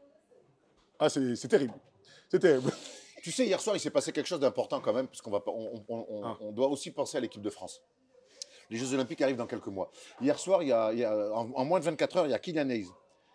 Ah, 1.00 1.10
c'est 1.10 1.48
terrible. 1.48 1.74
C'est 2.30 2.40
terrible. 2.40 2.72
Tu 3.24 3.32
sais, 3.32 3.46
hier 3.46 3.62
soir, 3.62 3.74
il 3.74 3.80
s'est 3.80 3.90
passé 3.90 4.12
quelque 4.12 4.28
chose 4.28 4.42
d'important 4.42 4.82
quand 4.82 4.92
même, 4.92 5.08
parce 5.08 5.22
qu'on 5.22 5.32
va 5.32 5.40
pas, 5.40 5.50
on, 5.52 5.82
on- 5.88 6.06
on- 6.10 6.24
Ah. 6.26 6.38
on 6.42 6.52
doit 6.52 6.68
aussi 6.68 6.92
penser 6.92 7.16
à 7.18 7.22
l'équipe 7.22 7.42
de 7.42 7.50
France. 7.50 7.82
Les 8.74 8.80
Jeux 8.80 8.94
Olympiques 8.94 9.22
arrivent 9.22 9.38
dans 9.38 9.48
quelques 9.48 9.68
mois. 9.68 9.92
Hier 10.20 10.38
soir, 10.40 10.64
il 10.64 10.70
y 10.70 10.72
a, 10.72 10.92
il 10.92 11.00
y 11.00 11.04
a- 11.06 11.32
en, 11.34 11.52
en 11.54 11.64
moins 11.66 11.80
de 11.80 11.86
24 11.86 12.18
heures, 12.18 12.26
il 12.26 12.32
y 12.32 12.34
a 12.34 12.40
Kylian 12.40 12.70
Hayes 12.70 12.88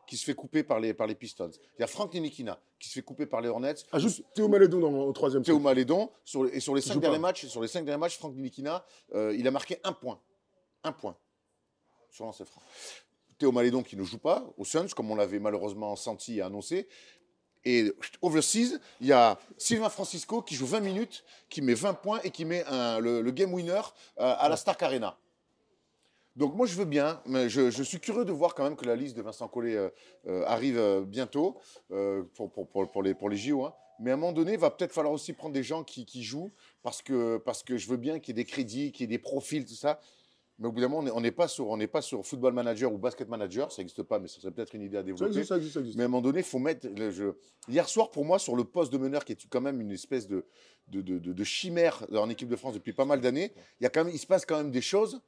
qui 0.06 0.16
se 0.16 0.24
fait 0.24 0.34
couper 0.34 0.62
par 0.62 0.80
les, 0.80 0.94
par 0.94 1.06
les 1.06 1.14
Pistons. 1.14 1.50
Il 1.78 1.80
y 1.80 1.84
a 1.84 1.86
Frank 1.86 2.12
Ninikina 2.12 2.58
qui 2.80 2.88
se 2.88 2.94
fait 2.94 3.02
couper 3.02 3.26
par 3.26 3.40
les 3.40 3.48
Hornets. 3.48 3.74
Ajoute 3.92 4.22
Théo 4.34 4.48
Malédon 4.48 4.80
dans, 4.80 4.92
au 5.06 5.12
troisième 5.12 5.42
Théo. 5.42 5.58
Malédon. 5.60 6.10
Sur, 6.24 6.46
et 6.52 6.60
sur 6.60 6.74
les 6.74 6.80
cinq 6.80 6.94
derniers 7.00 7.18
matchs, 7.18 7.46
sur 7.46 7.60
les 7.62 7.68
cinq 7.68 7.84
derniers 7.84 8.00
matchs, 8.00 8.16
Frank 8.18 8.34
Ninikina, 8.34 8.84
euh, 9.14 9.34
il 9.38 9.46
a 9.46 9.50
marqué 9.50 9.78
un 9.84 9.92
point. 9.92 10.18
Un 10.82 10.92
point 10.92 11.16
sur 12.10 12.24
lancer 12.24 12.44
franc. 12.44 12.62
Théo 13.38 13.52
Malédon 13.52 13.82
qui 13.82 13.96
ne 13.96 14.02
joue 14.02 14.18
pas 14.18 14.44
aux 14.56 14.64
Suns, 14.64 14.88
comme 14.96 15.10
on 15.10 15.14
l'avait 15.14 15.38
malheureusement 15.38 15.94
senti 15.94 16.38
et 16.38 16.42
annoncé. 16.42 16.88
Et 17.64 17.92
overseas, 18.22 18.78
il 19.00 19.08
y 19.08 19.12
a 19.12 19.38
Sylvain 19.58 19.88
Francisco 19.90 20.40
qui 20.42 20.54
joue 20.54 20.66
20 20.66 20.80
minutes, 20.80 21.22
qui 21.50 21.60
met 21.60 21.74
20 21.74 21.94
points 21.94 22.20
et 22.24 22.30
qui 22.30 22.44
met 22.44 22.64
un- 22.66 22.98
le, 22.98 23.20
le 23.20 23.30
game 23.30 23.52
winner 23.52 23.74
euh, 24.18 24.34
à 24.38 24.48
la 24.48 24.56
Stark 24.56 24.82
Arena. 24.82 25.18
Donc 26.38 26.54
moi 26.54 26.66
je 26.66 26.74
veux 26.76 26.84
bien, 26.84 27.20
mais 27.26 27.48
je, 27.48 27.68
je 27.70 27.82
suis 27.82 27.98
curieux 27.98 28.24
de 28.24 28.30
voir 28.32 28.54
quand 28.54 28.62
même 28.64 28.76
que 28.76 28.86
la 28.86 28.94
liste 28.96 29.16
de 29.16 29.22
Vincent 29.22 29.48
Collet 29.48 29.74
euh, 29.76 29.90
euh, 30.28 30.44
arrive 30.46 30.78
euh, 30.78 31.04
bientôt 31.04 31.58
pour, 32.34 32.50
pour, 32.52 32.68
pour, 32.68 32.90
pour 32.90 33.02
les, 33.02 33.14
pour 33.14 33.28
les 33.28 33.36
JO. 33.36 33.64
hein. 33.64 33.74
Mais 34.00 34.12
à 34.12 34.14
un 34.14 34.16
moment 34.16 34.32
donné, 34.32 34.52
il 34.52 34.58
va 34.58 34.70
peut-être 34.70 34.92
falloir 34.92 35.12
aussi 35.12 35.32
prendre 35.32 35.52
des 35.52 35.64
gens 35.64 35.82
qui, 35.82 36.06
qui 36.06 36.22
jouent 36.22 36.52
parce 36.84 37.02
que, 37.02 37.38
parce 37.38 37.64
que 37.64 37.76
je 37.76 37.88
veux 37.88 37.96
bien 37.96 38.20
qu'il 38.20 38.36
y 38.36 38.40
ait 38.40 38.44
des 38.44 38.48
crédits, 38.48 38.92
qu'il 38.92 39.02
y 39.02 39.04
ait 39.04 39.16
des 39.16 39.18
profils, 39.18 39.64
tout 39.64 39.74
ça. 39.74 39.98
Mais 40.60 40.68
au 40.68 40.72
bout 40.72 40.80
d'un 40.80 40.86
moment, 40.88 41.10
on 41.14 41.20
n'est 41.20 41.32
pas, 41.32 41.48
sur- 41.48 41.68
on 41.68 41.76
n'est 41.76 41.88
pas 41.88 42.02
sur 42.02 42.24
Football 42.24 42.52
Manager 42.52 42.92
ou 42.92 42.98
Basket 42.98 43.28
Manager, 43.28 43.72
ça 43.72 43.82
n'existe 43.82 44.04
pas, 44.04 44.20
mais 44.20 44.28
ce 44.28 44.40
serait 44.40 44.52
peut-être 44.52 44.74
une 44.74 44.82
idée 44.82 44.96
à 44.96 45.00
Ça 45.00 45.04
développer. 45.04 45.26
existe, 45.26 45.48
ça 45.48 45.56
existe, 45.56 45.74
ça 45.74 45.80
existe. 45.80 45.96
Mais 45.96 46.02
à 46.04 46.06
un 46.06 46.08
moment 46.08 46.22
donné, 46.22 46.38
il 46.38 46.44
faut 46.44 46.58
mettre 46.60 46.86
le 46.88 47.10
jeu. 47.10 47.36
Hier 47.68 47.88
soir, 47.88 48.12
pour 48.12 48.24
moi, 48.24 48.38
sur 48.38 48.54
le 48.54 48.62
poste 48.62 48.92
de 48.92 48.98
meneur, 48.98 49.24
qui 49.24 49.32
est 49.32 49.48
quand 49.50 49.60
même 49.60 49.80
une 49.80 49.90
espèce 49.90 50.28
de, 50.28 50.44
de, 50.88 51.00
de- 51.00 51.18
de- 51.18 51.32
de 51.32 51.44
chimère 51.44 52.06
en 52.12 52.28
équipe 52.30 52.48
de 52.48 52.56
France 52.56 52.74
depuis 52.74 52.92
pas 52.92 53.04
mal 53.04 53.20
d'années, 53.20 53.52
il, 53.80 53.84
y 53.84 53.86
a 53.86 53.90
quand 53.90 54.04
même, 54.04 54.14
il 54.14 54.18
se 54.18 54.26
passe 54.26 54.46
quand 54.46 54.56
même 54.58 54.70
des 54.70 54.80
choses. 54.82 55.20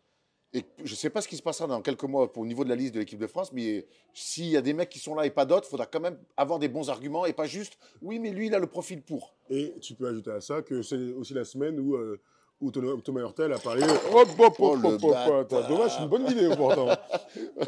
Et 0.52 0.64
je 0.82 0.90
ne 0.92 0.96
sais 0.96 1.10
pas 1.10 1.20
ce 1.20 1.28
qui 1.28 1.36
se 1.36 1.42
passera 1.42 1.68
dans 1.68 1.80
quelques 1.80 2.02
mois 2.04 2.28
au 2.36 2.44
niveau 2.44 2.64
de 2.64 2.68
la 2.68 2.74
liste 2.74 2.94
de 2.94 2.98
l'équipe 2.98 3.18
de 3.20 3.26
France, 3.28 3.52
mais 3.52 3.86
s'il 4.12 4.46
y 4.46 4.56
a 4.56 4.60
des 4.60 4.72
mecs 4.72 4.88
qui 4.88 4.98
sont 4.98 5.14
là 5.14 5.24
et 5.24 5.30
pas 5.30 5.44
d'autres, 5.44 5.66
il 5.68 5.70
faudra 5.70 5.86
quand 5.86 6.00
même 6.00 6.18
avoir 6.36 6.58
des 6.58 6.66
bons 6.68 6.90
arguments 6.90 7.24
et 7.24 7.32
pas 7.32 7.46
juste 7.46 7.78
oui, 8.02 8.18
mais 8.18 8.30
lui, 8.30 8.48
il 8.48 8.54
a 8.54 8.58
le 8.58 8.66
profil 8.66 9.00
pour. 9.00 9.34
Et 9.48 9.74
tu 9.80 9.94
peux 9.94 10.08
ajouter 10.08 10.32
à 10.32 10.40
ça 10.40 10.62
que 10.62 10.82
c'est 10.82 11.12
aussi 11.12 11.34
la 11.34 11.44
semaine 11.44 11.78
où, 11.78 11.94
euh, 11.94 12.20
où 12.60 12.70
Thomas 12.72 13.20
Hurtel 13.20 13.52
a 13.52 13.58
parlé. 13.58 13.82
Hop, 13.84 14.28
hop, 14.38 14.54
Oh, 14.58 14.76
hop, 14.76 15.02
hop, 15.04 15.52
hop, 15.52 15.68
Dommage, 15.68 15.94
c'est 15.96 16.02
une 16.02 16.08
bonne 16.08 16.26
vidéo 16.26 16.56
pourtant. 16.56 16.88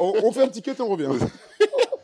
on, 0.01 0.15
on 0.25 0.33
fait 0.33 0.43
un 0.43 0.49
petit 0.49 0.63
cut 0.63 0.73
et 0.73 0.81
on 0.81 0.89
revient. 0.89 1.09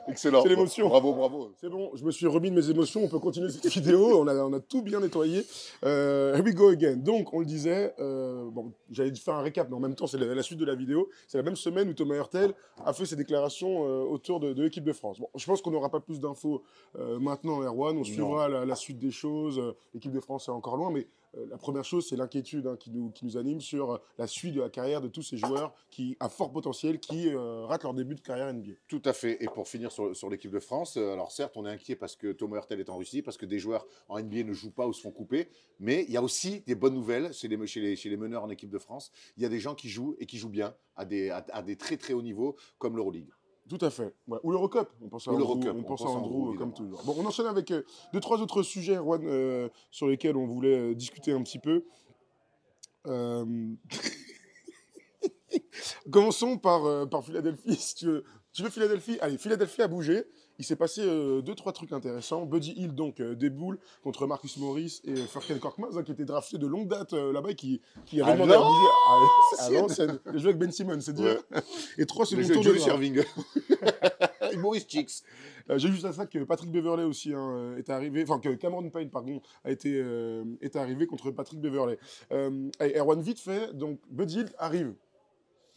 Excellent. 0.09 0.43
C'est 0.43 0.49
l'émotion. 0.49 0.89
Bravo, 0.89 1.13
bravo. 1.13 1.51
C'est 1.61 1.69
bon, 1.69 1.91
je 1.95 2.05
me 2.05 2.11
suis 2.11 2.27
remis 2.27 2.51
de 2.51 2.57
mes 2.57 2.71
émotions, 2.71 3.03
on 3.05 3.09
peut 3.09 3.19
continuer 3.19 3.51
cette 3.51 3.67
vidéo, 3.67 4.21
on 4.21 4.27
a, 4.27 4.35
on 4.37 4.53
a 4.53 4.61
tout 4.61 4.83
bien 4.83 5.01
nettoyé. 5.01 5.45
Euh, 5.85 6.35
here 6.35 6.43
we 6.45 6.55
go 6.55 6.69
again. 6.69 6.97
Donc, 6.97 7.33
on 7.35 7.41
le 7.41 7.45
disait, 7.45 7.95
euh, 7.99 8.49
bon, 8.51 8.73
j'allais 8.91 9.15
faire 9.15 9.35
un 9.35 9.43
récap, 9.43 9.69
mais 9.69 9.77
en 9.77 9.81
même 9.81 9.95
temps, 9.95 10.07
c'est 10.07 10.19
la, 10.19 10.35
la 10.35 10.43
suite 10.43 10.59
de 10.59 10.65
la 10.65 10.75
vidéo. 10.75 11.09
C'est 11.27 11.39
la 11.39 11.45
même 11.45 11.57
semaine 11.57 11.89
où 11.89 11.93
Thomas 11.93 12.17
Hurtel 12.17 12.55
a 12.85 12.93
fait 12.93 13.07
ses 13.07 13.17
déclarations 13.17 13.85
euh, 13.85 14.05
autour 14.05 14.41
de, 14.41 14.53
de 14.53 14.63
l'équipe 14.63 14.85
de 14.85 14.93
France. 14.93 15.21
Bon, 15.21 15.29
je 15.35 15.45
pense 15.45 15.61
qu'on 15.63 15.71
n'aura 15.71 15.91
pas 15.91 16.01
plus 16.01 16.21
d'infos 16.21 16.63
euh, 16.99 17.19
maintenant, 17.19 17.63
Erwan, 17.63 17.97
on 17.99 18.05
suivra 18.05 18.49
la, 18.49 18.65
la 18.65 18.75
suite 18.75 18.99
des 18.99 19.11
choses. 19.11 19.59
Euh, 19.59 19.75
L'équipe 19.95 20.13
de 20.13 20.21
France 20.21 20.49
est 20.49 20.53
encore 20.53 20.77
loin, 20.77 20.91
mais 20.91 21.07
la 21.35 21.59
première 21.59 21.85
chose, 21.85 22.09
c'est 22.09 22.17
l'inquiétude 22.17 22.67
hein, 22.67 22.76
qui, 22.76 22.91
nous, 22.91 23.37
anime 23.37 23.61
sur 23.61 23.93
euh, 23.93 23.99
la 24.19 24.26
suite 24.26 24.55
de 24.55 24.61
la 24.61 24.71
carrière 24.71 25.00
de 25.00 25.09
tous 25.09 25.23
ces 25.23 25.37
joueurs 25.37 25.75
qui, 25.91 26.17
à 26.21 26.29
fort 26.29 26.50
potentiel 26.52 26.99
qui 26.99 27.29
euh, 27.29 27.67
ratent 27.67 27.83
leur 27.83 27.95
début 27.95 28.14
de 28.14 28.21
carrière 28.21 28.52
NBA. 28.52 28.73
Tout 28.88 29.02
à 29.05 29.12
fait. 29.12 29.43
Et 29.43 29.47
pour 29.47 29.69
finir 29.69 29.93
sur, 29.93 30.31
l'équipe 30.31 30.50
de 30.50 30.61
France, 30.61 30.97
euh, 30.97 31.12
alors 31.12 31.31
certes, 31.31 31.57
on 31.57 31.67
est 31.67 31.71
inquiet 31.71 31.97
parce 31.97 32.17
que 32.17 32.33
Thomas 32.33 32.57
Hurtel 32.57 32.81
est 32.81 32.91
en 32.91 32.97
Russie, 32.97 33.23
parce 33.23 33.37
que 33.37 33.47
des 33.47 33.59
joueurs 33.59 33.87
en 34.09 34.21
NBA 34.21 34.45
ne 34.45 34.52
jouent 34.52 34.71
pas 34.71 34.87
ou 34.87 34.93
se 34.93 35.00
font 35.00 35.11
couper. 35.11 35.49
Mais 35.81 36.05
il 36.09 36.12
y 36.12 36.17
a 36.17 36.23
aussi 36.23 36.61
des 36.67 36.75
bonnes 36.75 36.95
nouvelles 36.95 37.33
chez 37.33 37.49
les, 37.49 37.67
chez 37.67 38.09
les, 38.09 38.17
meneurs 38.17 38.45
en 38.45 38.50
équipe 38.50 38.71
de 38.71 38.79
France. 38.79 39.11
Il 39.37 39.43
y 39.43 39.47
a 39.47 39.49
des 39.49 39.61
gens 39.61 39.75
qui 39.75 39.88
jouent 39.88 40.17
et 40.19 40.26
qui 40.26 40.38
jouent 40.38 40.49
bien 40.49 40.75
à 40.97 41.05
des, 41.05 41.31
à 41.31 41.62
des 41.62 41.76
très 41.76 41.97
très 41.97 42.14
hauts 42.14 42.23
niveaux, 42.23 42.57
comme 42.79 42.97
l'Euroleague. 42.97 43.31
Tout 43.69 43.79
à 43.83 43.91
fait. 43.91 44.15
Ouais. 44.27 44.39
Ou 44.43 44.51
l'Eurocup. 44.51 44.89
On 45.03 45.09
pense 45.09 45.29
à 45.29 45.31
Andrew, 45.31 45.61
on 45.63 45.79
on 45.79 45.83
pense 45.83 46.01
à 46.01 46.05
pense 46.05 46.15
à 46.15 46.19
Andrew, 46.19 46.49
Andrew, 46.49 46.57
comme 46.57 46.73
toujours. 46.73 47.03
Bon, 47.05 47.15
on 47.19 47.27
enchaîne 47.27 47.47
avec 47.47 47.71
euh, 47.71 47.83
deux, 48.13 48.21
trois 48.21 48.41
autres 48.41 48.63
sujets, 48.63 48.97
Erwan, 48.97 49.21
euh, 49.25 49.69
sur 49.91 50.07
lesquels 50.07 50.37
on 50.37 50.47
voulait 50.47 50.79
euh, 50.79 50.95
discuter 50.95 51.33
un 51.33 51.43
petit 51.43 51.59
peu. 51.59 51.85
Commençons 56.11 56.59
par, 56.59 57.09
par 57.09 57.25
Philadelphie. 57.25 57.77
Si 57.77 57.95
tu, 57.95 58.07
veux. 58.07 58.25
tu 58.53 58.63
veux 58.63 58.71
Philadelphie? 58.71 59.19
Allez, 59.21 59.39
Philadelphie 59.39 59.83
a 59.83 59.89
bougé. 59.89 60.25
Il 60.59 60.65
s'est 60.65 60.77
passé 60.77 61.03
euh, 61.05 61.41
deux, 61.41 61.55
trois 61.55 61.73
trucs 61.73 61.93
intéressants. 61.93 62.45
Buddy 62.45 62.73
Hill, 62.73 62.95
donc, 62.95 63.21
euh, 63.21 63.35
déboule 63.35 63.79
contre 64.03 64.27
Marcus 64.27 64.57
Morris 64.57 65.00
et 65.05 65.15
Furkan 65.15 65.59
Korkmaz, 65.59 65.97
hein, 65.97 66.03
qui 66.03 66.12
étaient 66.12 66.25
draftés 66.25 66.59
de 66.59 66.67
longue 66.67 66.88
date 66.88 67.12
euh, 67.12 67.33
là-bas 67.33 67.50
et 67.50 67.55
qui, 67.55 67.81
qui 68.07 68.21
avaient 68.21 68.33
À 68.33 68.35
demandé 68.35 68.55
à 68.55 68.59
bouger. 68.59 68.88
À 69.61 69.71
l'ancienne. 69.71 70.19
Les 70.33 70.38
jeux 70.38 70.49
avec 70.49 70.59
Ben 70.59 70.71
Simmons, 70.71 71.00
c'est 71.00 71.12
dire. 71.12 71.38
Et 71.99 72.07
trois 72.07 72.27
secondes 72.27 72.50
tour 72.50 72.65
de. 72.65 72.79
Serving. 72.79 73.23
Et 74.53 74.57
Maurice 74.57 74.87
Chicks. 74.88 75.23
Euh, 75.71 75.79
J'ai 75.79 75.88
juste 75.88 76.05
à 76.05 76.12
ça 76.12 76.27
que 76.27 76.38
Patrick 76.45 76.71
Beverley 76.71 77.05
aussi 77.05 77.33
hein, 77.33 77.50
euh, 77.57 77.77
est 77.77 77.91
arrivé, 77.91 78.23
enfin 78.23 78.38
que 78.38 78.49
Cameron 78.50 78.88
Payne 78.91 79.11
pardon 79.11 79.41
a 79.65 79.71
été 79.71 80.00
euh, 80.03 80.45
est 80.61 80.77
arrivé 80.77 81.07
contre 81.07 81.31
Patrick 81.31 81.61
Beverley. 81.61 81.99
Euh, 82.33 82.71
Erwan 82.81 83.21
vite 83.21 83.41
fait, 83.41 83.77
donc 83.77 84.00
Buddy 84.11 84.38
Hield 84.38 84.55
arrive. 84.59 84.95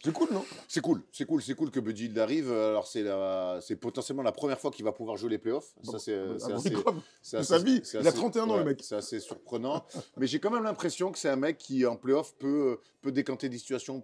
C'est 0.04 0.12
cool 0.12 0.28
non? 0.32 0.44
C'est 0.66 0.80
cool, 0.80 1.00
c'est 1.12 1.24
cool, 1.24 1.42
c'est 1.42 1.54
cool 1.54 1.70
que 1.70 1.78
Buddy 1.78 2.06
Hield 2.06 2.18
arrive. 2.18 2.50
Alors 2.52 2.86
c'est 2.88 3.02
la- 3.02 3.58
c'est 3.62 3.76
potentiellement 3.76 4.22
la 4.24 4.32
première 4.32 4.58
fois 4.58 4.70
qu'il 4.72 4.84
va 4.84 4.90
pouvoir 4.92 5.16
jouer 5.16 5.30
les 5.30 5.38
playoffs. 5.38 5.74
Ça 5.84 5.98
c'est 5.98 6.20
c'est 6.38 6.52
Ah, 6.52 6.56
assez- 6.56 6.74
c'est 7.22 7.36
assez- 7.36 7.46
sa 7.48 7.58
vie. 7.58 7.80
c'est 7.84 8.00
Il 8.00 8.06
a 8.06 8.08
assez- 8.08 8.18
31 8.18 8.50
ans, 8.50 8.56
le 8.56 8.64
mec. 8.64 8.80
C'est 8.82 8.96
assez 8.96 9.20
surprenant. 9.20 9.84
Mais 10.16 10.26
j'ai 10.26 10.40
quand 10.40 10.50
même 10.50 10.64
l'impression 10.64 11.12
que 11.12 11.18
c'est 11.18 11.28
un 11.28 11.36
mec 11.36 11.56
qui, 11.58 11.86
en 11.86 11.94
playoff, 11.96 12.34
peut, 12.38 12.78
peut 13.00 13.12
décanter 13.12 13.48
des 13.48 13.58
situations. 13.58 14.02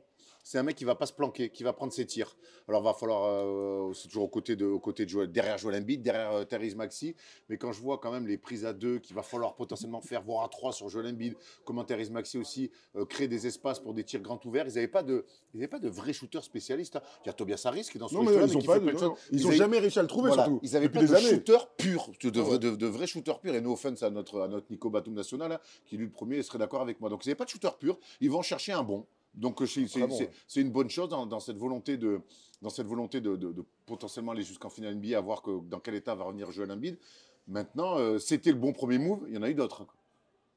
C'est 0.50 0.56
un 0.56 0.62
mec 0.62 0.76
qui 0.76 0.84
va 0.86 0.94
pas 0.94 1.04
se 1.04 1.12
planquer, 1.12 1.50
qui 1.50 1.62
va 1.62 1.74
prendre 1.74 1.92
ses 1.92 2.06
tirs. 2.06 2.34
Alors, 2.68 2.82
va 2.82 2.94
falloir, 2.94 3.24
euh, 3.24 3.92
c'est 3.92 4.08
toujours 4.08 4.24
aux 4.24 4.28
côtés 4.28 4.56
de, 4.56 4.64
aux 4.64 4.80
côtés 4.80 5.04
de 5.04 5.10
Joel, 5.10 5.30
derrière 5.30 5.58
Joel 5.58 5.76
Embiid, 5.82 6.00
derrière 6.00 6.32
euh, 6.32 6.44
Therese 6.44 6.74
Maxi. 6.74 7.14
Mais 7.50 7.58
quand 7.58 7.70
je 7.72 7.82
vois 7.82 7.98
quand 7.98 8.10
même 8.10 8.26
les 8.26 8.38
prises 8.38 8.64
à 8.64 8.72
deux 8.72 8.98
qu'il 8.98 9.14
va 9.14 9.22
falloir 9.22 9.56
potentiellement 9.56 10.00
faire, 10.00 10.22
voire 10.22 10.44
à 10.44 10.48
trois 10.48 10.72
sur 10.72 10.88
Joel 10.88 11.06
Embiid, 11.08 11.34
comment 11.66 11.84
Therese 11.84 12.10
Maxi 12.10 12.38
aussi 12.38 12.70
euh, 12.96 13.04
crée 13.04 13.28
des 13.28 13.46
espaces 13.46 13.78
pour 13.78 13.92
des 13.92 14.04
tirs 14.04 14.20
grands 14.22 14.40
ouverts, 14.46 14.64
ils 14.66 14.74
n'avaient 14.76 14.88
pas 14.88 15.02
de, 15.02 15.26
ils 15.52 15.58
avaient 15.60 15.68
pas 15.68 15.80
de 15.80 15.90
vrais 15.90 16.14
shooters 16.14 16.42
spécialistes. 16.44 16.96
hein. 16.96 17.02
Il 17.24 17.26
y 17.26 17.30
a 17.30 17.34
Tobias 17.34 17.60
Harris 17.66 17.82
qui 17.92 17.98
est 17.98 18.00
dans 18.00 18.08
ce 18.08 18.14
Non, 18.14 18.22
mais 18.22 18.32
ils 18.34 18.56
ont 18.56 18.60
qui 18.60 18.66
pas 18.66 18.78
de- 18.78 18.90
non, 18.90 19.16
ils 19.30 19.44
ont 19.44 19.48
avaient- 19.50 19.56
jamais 19.58 19.78
réussi 19.80 19.98
à 19.98 20.02
le 20.02 20.08
trouver, 20.08 20.28
voilà, 20.28 20.44
surtout. 20.44 20.60
Ils 20.62 20.72
n'avaient 20.72 20.88
depuis 20.88 21.00
pas 21.06 21.12
de 21.12 21.14
années. 21.14 21.28
shooter 21.28 21.58
pur, 21.76 22.10
de, 22.22 22.30
de, 22.30 22.40
Ah 22.54 22.56
de- 22.58 22.76
de 22.76 22.86
vrais 22.86 23.06
shooters 23.06 23.40
purs. 23.40 23.54
Et 23.54 23.60
no 23.60 23.72
offense 23.74 24.02
à 24.02 24.08
notre, 24.08 24.40
à 24.40 24.48
notre 24.48 24.66
Nico 24.70 24.88
Batum 24.88 25.12
national, 25.12 25.52
hein, 25.52 25.58
qui 25.84 25.98
lui 25.98 26.06
le 26.06 26.10
premier 26.10 26.42
serait 26.42 26.58
d'accord 26.58 26.80
avec 26.80 27.00
moi. 27.02 27.10
Donc 27.10 27.26
ils 27.26 27.28
n'avaient 27.28 27.36
pas 27.36 27.44
de 27.44 27.50
shooter 27.50 27.68
pur. 27.78 27.98
Ils 28.22 28.30
vont 28.30 28.40
chercher 28.40 28.72
un 28.72 28.82
bon. 28.82 29.04
Donc 29.34 29.62
euh, 29.62 29.66
c'est 29.66 29.86
c'est- 29.86 30.00
c'est- 30.10 30.30
c'est 30.46 30.60
une 30.60 30.70
bonne 30.70 30.90
chose 30.90 31.08
dans, 31.08 31.26
dans 31.26 31.40
cette 31.40 31.56
volonté 31.58 31.96
de 31.96 32.20
dans 32.60 32.70
cette 32.70 32.86
volonté 32.86 33.20
de, 33.20 33.36
de- 33.36 33.52
de 33.52 33.62
potentiellement 33.86 34.32
aller 34.32 34.42
jusqu'en 34.42 34.68
finale 34.68 34.94
NBA, 34.96 35.16
à 35.16 35.20
voir 35.20 35.42
que, 35.42 35.60
dans 35.68 35.78
quel 35.78 35.94
état 35.94 36.14
va 36.16 36.24
revenir 36.24 36.50
Joel 36.50 36.72
Embiid. 36.72 36.98
Maintenant, 37.46 37.96
euh, 37.98 38.18
c'était 38.18 38.50
le 38.50 38.58
bon 38.58 38.72
premier 38.72 38.98
move. 38.98 39.24
Il 39.28 39.34
y 39.34 39.38
en 39.38 39.42
a 39.42 39.48
eu 39.50 39.54
d'autres. 39.54 39.82
hein. 39.82 39.86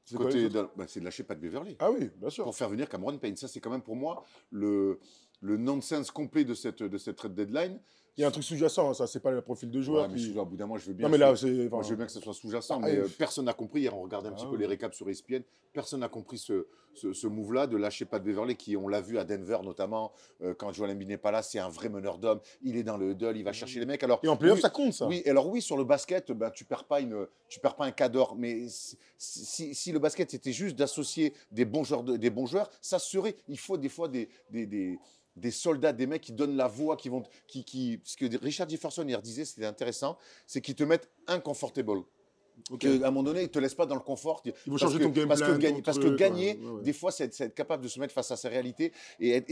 C'est 0.04 0.18
les 0.18 0.44
autres 0.46 0.54
de- 0.54 0.68
bah, 0.76 0.84
c'est 0.88 0.98
de 0.98 1.04
lâcher 1.04 1.22
Pat 1.22 1.38
Beverly 1.38 1.76
Ah 1.78 1.92
oui, 1.92 2.10
bien 2.16 2.28
sûr. 2.28 2.42
pour 2.42 2.56
faire 2.56 2.68
venir 2.68 2.88
Cameron 2.88 3.16
Payne. 3.18 3.36
Ça, 3.36 3.46
c'est 3.46 3.60
quand 3.60 3.70
même 3.70 3.82
pour 3.82 3.94
moi 3.94 4.24
le, 4.50 4.98
le 5.40 5.56
nonsense 5.56 6.10
complet 6.10 6.44
de 6.44 6.54
cette, 6.54 6.82
de 6.82 6.98
cette 6.98 7.16
trade 7.16 7.34
deadline. 7.34 7.78
Il 8.18 8.20
y 8.20 8.24
a 8.24 8.28
un 8.28 8.30
truc 8.30 8.44
sous-jacent, 8.44 8.90
hein, 8.90 8.94
ça, 8.94 9.06
c'est 9.06 9.20
pas 9.20 9.30
le 9.30 9.40
profil 9.40 9.70
de 9.70 9.80
joueur. 9.80 10.06
Ouais, 10.06 10.14
mais 10.14 10.38
au 10.38 10.44
bout 10.44 10.56
d'un 10.56 10.66
moment, 10.66 10.78
je 10.78 10.86
veux 10.86 10.92
bien. 10.92 11.06
Non, 11.06 11.10
mais 11.12 11.16
là, 11.16 11.32
que- 11.32 11.68
moi, 11.70 11.82
je 11.82 11.88
veux 11.90 11.96
bien 11.96 12.04
que 12.04 12.12
ce 12.12 12.20
soit 12.20 12.34
sous-jacent, 12.34 12.78
Ah, 12.82 12.86
mais 12.86 12.96
euh, 12.96 13.08
personne 13.18 13.46
n'a 13.46 13.54
compris. 13.54 13.80
Hier, 13.80 13.96
on 13.96 14.02
regardait 14.02 14.28
un 14.28 14.32
petit 14.32 14.44
Ah, 14.46 14.50
peu 14.50 14.56
oui. 14.56 14.60
les 14.60 14.66
récaps 14.66 14.94
sur 14.94 15.08
ESPN. 15.08 15.42
Personne 15.72 16.00
n'a 16.00 16.10
compris 16.10 16.36
ce, 16.36 16.66
ce, 16.92 17.14
ce 17.14 17.26
move-là 17.26 17.66
de 17.66 17.78
lâcher 17.78 18.04
Pat 18.04 18.22
Beverley, 18.22 18.54
qui, 18.54 18.76
on 18.76 18.86
l'a 18.86 19.00
vu 19.00 19.16
à 19.18 19.24
Denver 19.24 19.56
notamment, 19.64 20.12
euh, 20.42 20.52
quand 20.52 20.70
Joel 20.74 20.90
Embiid 20.90 21.08
n'est 21.08 21.16
pas 21.16 21.30
là, 21.30 21.40
c'est 21.42 21.58
un 21.58 21.70
vrai 21.70 21.88
meneur 21.88 22.18
d'hommes. 22.18 22.40
Il 22.62 22.76
est 22.76 22.82
dans 22.82 22.98
le 22.98 23.12
huddle, 23.12 23.38
il 23.38 23.44
va 23.44 23.54
chercher 23.54 23.80
les 23.80 23.86
mecs. 23.86 24.02
Alors, 24.02 24.20
Et 24.22 24.28
en 24.28 24.36
playoff, 24.36 24.56
oui, 24.56 24.60
ça 24.62 24.68
compte, 24.68 24.92
ça. 24.92 25.06
oui, 25.08 25.22
alors 25.24 25.48
oui, 25.48 25.62
sur 25.62 25.78
le 25.78 25.84
basket, 25.84 26.30
ben, 26.32 26.50
tu 26.50 26.66
perds 26.66 26.84
pas 26.84 27.00
une, 27.00 27.26
tu 27.48 27.60
perds 27.60 27.76
pas 27.76 27.86
un 27.86 27.92
cadre, 27.92 28.34
mais 28.36 28.66
si, 28.68 28.98
si- 29.16 29.74
si 29.74 29.90
le 29.90 29.98
basket 29.98 30.34
était 30.34 30.52
juste 30.52 30.76
d'associer 30.76 31.32
des 31.50 31.64
bons 31.64 31.84
joueurs, 31.84 32.02
de- 32.02 32.18
des 32.18 32.28
bons 32.28 32.44
joueurs, 32.44 32.68
ça 32.82 32.98
serait. 32.98 33.36
Il 33.48 33.58
faut 33.58 33.78
des 33.78 33.88
fois 33.88 34.08
des, 34.08 34.28
des, 34.50 34.66
des, 34.66 34.98
des 35.36 35.50
soldats, 35.50 35.92
des 35.92 36.06
mecs 36.06 36.22
qui 36.22 36.32
donnent 36.32 36.56
la 36.56 36.68
voix, 36.68 36.96
qui 36.96 37.08
vont, 37.08 37.22
qui, 37.46 37.64
qui, 37.64 38.00
ce 38.04 38.16
que 38.16 38.26
Richard 38.42 38.68
Jefferson 38.68 39.06
hier 39.06 39.20
disait, 39.22 39.44
c'était 39.44 39.66
intéressant, 39.66 40.18
c'est 40.46 40.60
qu'ils 40.60 40.74
te 40.74 40.84
mettent 40.84 41.08
inconfortable. 41.26 42.02
Ok. 42.70 42.80
Que, 42.80 43.02
à 43.02 43.08
un 43.08 43.10
moment 43.10 43.22
donné, 43.22 43.40
ils 43.40 43.44
ne 43.44 43.48
te 43.48 43.58
laissent 43.58 43.74
pas 43.74 43.86
dans 43.86 43.94
le 43.94 44.02
confort. 44.02 44.42
Il 44.44 44.52
faut 44.52 44.70
Parce 44.72 44.82
changer 44.82 44.98
que- 44.98 45.04
ton 45.04 45.08
game 45.10 45.26
parce 45.26 45.40
que, 45.40 45.56
gagner, 45.56 45.80
parce 45.82 45.98
que 45.98 46.14
gagner, 46.14 46.58
ouais, 46.58 46.64
ouais, 46.66 46.70
ouais. 46.76 46.82
des 46.82 46.92
fois, 46.92 47.10
c'est 47.10 47.24
être 47.42 47.54
capable 47.54 47.82
de 47.82 47.88
se 47.88 47.98
mettre 47.98 48.12
face 48.12 48.30
à 48.30 48.36
sa 48.36 48.50
réalité 48.50 48.92
et, 49.18 49.42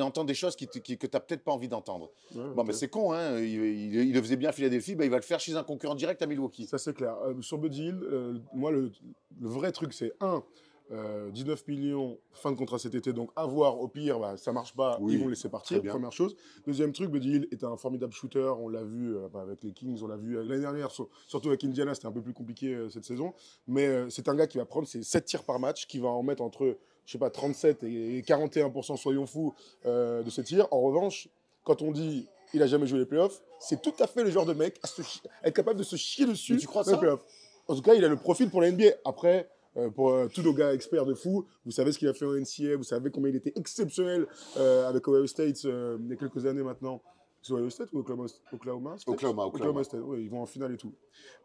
entendre 0.00 0.24
des 0.26 0.34
choses 0.34 0.56
qui, 0.56 0.66
te- 0.66 0.78
qui- 0.78 0.96
que 0.96 1.06
tu 1.06 1.14
n'as 1.14 1.20
peut-être 1.20 1.44
pas 1.44 1.52
envie 1.52 1.68
d'entendre. 1.68 2.10
Bon, 2.34 2.64
mais 2.64 2.72
c'est 2.72 2.88
con, 2.88 3.12
hein. 3.12 3.38
il, 3.38 3.44
il- 3.62 3.94
il 4.08 4.12
le 4.14 4.22
faisait 4.22 4.36
bien 4.36 4.48
à 4.48 4.52
Philadelphie, 4.52 4.94
ben, 4.94 5.04
il 5.04 5.10
va 5.10 5.16
le 5.18 5.22
faire 5.22 5.38
chez 5.38 5.54
un 5.56 5.62
concurrent 5.62 5.94
direct 5.94 6.22
à 6.22 6.26
Milwaukee. 6.26 6.66
Ça, 6.66 6.78
c'est 6.78 6.94
clair. 6.94 7.16
Euh, 7.26 7.34
sur 7.42 7.58
Buddy 7.58 7.88
Hill, 7.88 8.00
euh, 8.02 8.38
moi, 8.54 8.70
le, 8.72 8.92
le 9.40 9.48
vrai 9.48 9.70
truc, 9.70 9.92
c'est 9.92 10.12
un, 10.20 10.42
euh, 10.90 11.30
19 11.30 11.66
millions, 11.68 12.18
fin 12.32 12.50
de 12.50 12.56
contrat 12.56 12.78
cet 12.78 12.94
été, 12.94 13.12
donc 13.12 13.30
à 13.36 13.44
voir. 13.46 13.78
Au 13.80 13.88
pire, 13.88 14.18
bah, 14.18 14.36
ça 14.36 14.52
marche 14.52 14.74
pas, 14.74 14.98
Oui, 15.00 15.14
ils 15.14 15.18
vont 15.18 15.24
le 15.26 15.30
laisser 15.30 15.48
partir. 15.48 15.82
Première 15.82 16.12
chose. 16.12 16.34
Deuxième 16.66 16.92
truc, 16.92 17.10
Buddy 17.10 17.36
Hill 17.36 17.48
est 17.50 17.62
un 17.64 17.76
formidable 17.76 18.12
shooter. 18.12 18.52
On 18.58 18.68
l'a 18.68 18.82
vu 18.82 19.16
euh, 19.16 19.28
bah, 19.32 19.40
avec 19.42 19.62
les 19.64 19.72
Kings, 19.72 20.00
on 20.02 20.06
l'a 20.06 20.16
vu 20.16 20.36
euh, 20.38 20.42
l'année 20.42 20.62
dernière, 20.62 20.90
sur- 20.90 21.08
surtout 21.26 21.48
avec 21.48 21.62
Indiana, 21.64 21.94
c'était 21.94 22.06
un 22.06 22.12
peu 22.12 22.22
plus 22.22 22.32
compliqué 22.32 22.74
euh, 22.74 22.88
cette 22.88 23.04
saison. 23.04 23.34
Mais 23.66 23.86
euh, 23.86 24.08
c'est 24.10 24.28
un 24.28 24.34
gars 24.34 24.46
qui 24.46 24.58
va 24.58 24.64
prendre 24.64 24.86
ses 24.86 25.02
7 25.02 25.24
tirs 25.24 25.44
par 25.44 25.58
match, 25.58 25.86
qui 25.86 25.98
va 25.98 26.08
en 26.08 26.22
mettre 26.22 26.42
entre, 26.42 26.76
je 27.04 27.12
sais 27.12 27.18
pas, 27.18 27.30
37 27.30 27.82
et 27.84 28.22
41%, 28.22 28.96
soyons 28.96 29.26
fous, 29.26 29.54
euh, 29.86 30.22
de 30.22 30.30
ses 30.30 30.42
tirs. 30.44 30.66
En 30.70 30.80
revanche, 30.80 31.28
quand 31.64 31.82
on 31.82 31.92
dit 31.92 32.26
il 32.54 32.62
a 32.62 32.66
jamais 32.66 32.86
joué 32.86 32.98
les 33.00 33.04
playoffs, 33.04 33.42
c'est 33.60 33.82
tout 33.82 33.92
à 33.98 34.06
fait 34.06 34.24
le 34.24 34.30
genre 34.30 34.46
de 34.46 34.54
mec 34.54 34.78
à, 34.82 34.86
se 34.86 35.02
être 35.44 35.54
capable 35.54 35.78
de 35.78 35.84
se 35.84 35.96
chier 35.96 36.24
dessus 36.24 36.54
Mais 36.54 36.58
tu 36.58 36.66
crois 36.66 36.82
les 36.82 36.92
ça 36.92 36.96
playoffs. 36.96 37.22
En 37.66 37.74
tout 37.74 37.82
cas, 37.82 37.92
il 37.92 38.02
a 38.02 38.08
le 38.08 38.16
profil 38.16 38.48
pour 38.48 38.62
la 38.62 38.70
NBA. 38.70 38.86
Après, 39.04 39.50
euh, 39.78 39.90
pour 39.90 40.10
euh, 40.10 40.28
tous 40.28 40.42
nos 40.42 40.52
gars 40.52 40.72
experts 40.74 41.06
de 41.06 41.14
fou, 41.14 41.46
vous 41.64 41.70
savez 41.70 41.92
ce 41.92 41.98
qu'il 41.98 42.08
a 42.08 42.14
fait 42.14 42.24
en 42.24 42.34
NCA, 42.34 42.76
vous 42.76 42.82
savez 42.82 43.10
combien 43.10 43.30
il 43.30 43.36
était 43.36 43.52
exceptionnel 43.56 44.26
euh, 44.56 44.88
avec 44.88 45.06
Ohio 45.06 45.26
State 45.26 45.64
euh, 45.64 45.98
il 46.00 46.08
y 46.08 46.12
a 46.12 46.16
quelques 46.16 46.44
années 46.46 46.62
maintenant. 46.62 47.02
C'est 47.40 47.52
Ohio 47.52 47.70
State 47.70 47.92
ou 47.92 48.00
Oklahoma, 48.00 48.26
Oklahoma 48.52 48.98
State 48.98 49.14
Oklahoma, 49.14 49.44
Oklahoma. 49.44 49.84
State, 49.84 50.00
oui, 50.04 50.24
ils 50.24 50.30
vont 50.30 50.42
en 50.42 50.46
finale 50.46 50.74
et 50.74 50.76
tout. 50.76 50.92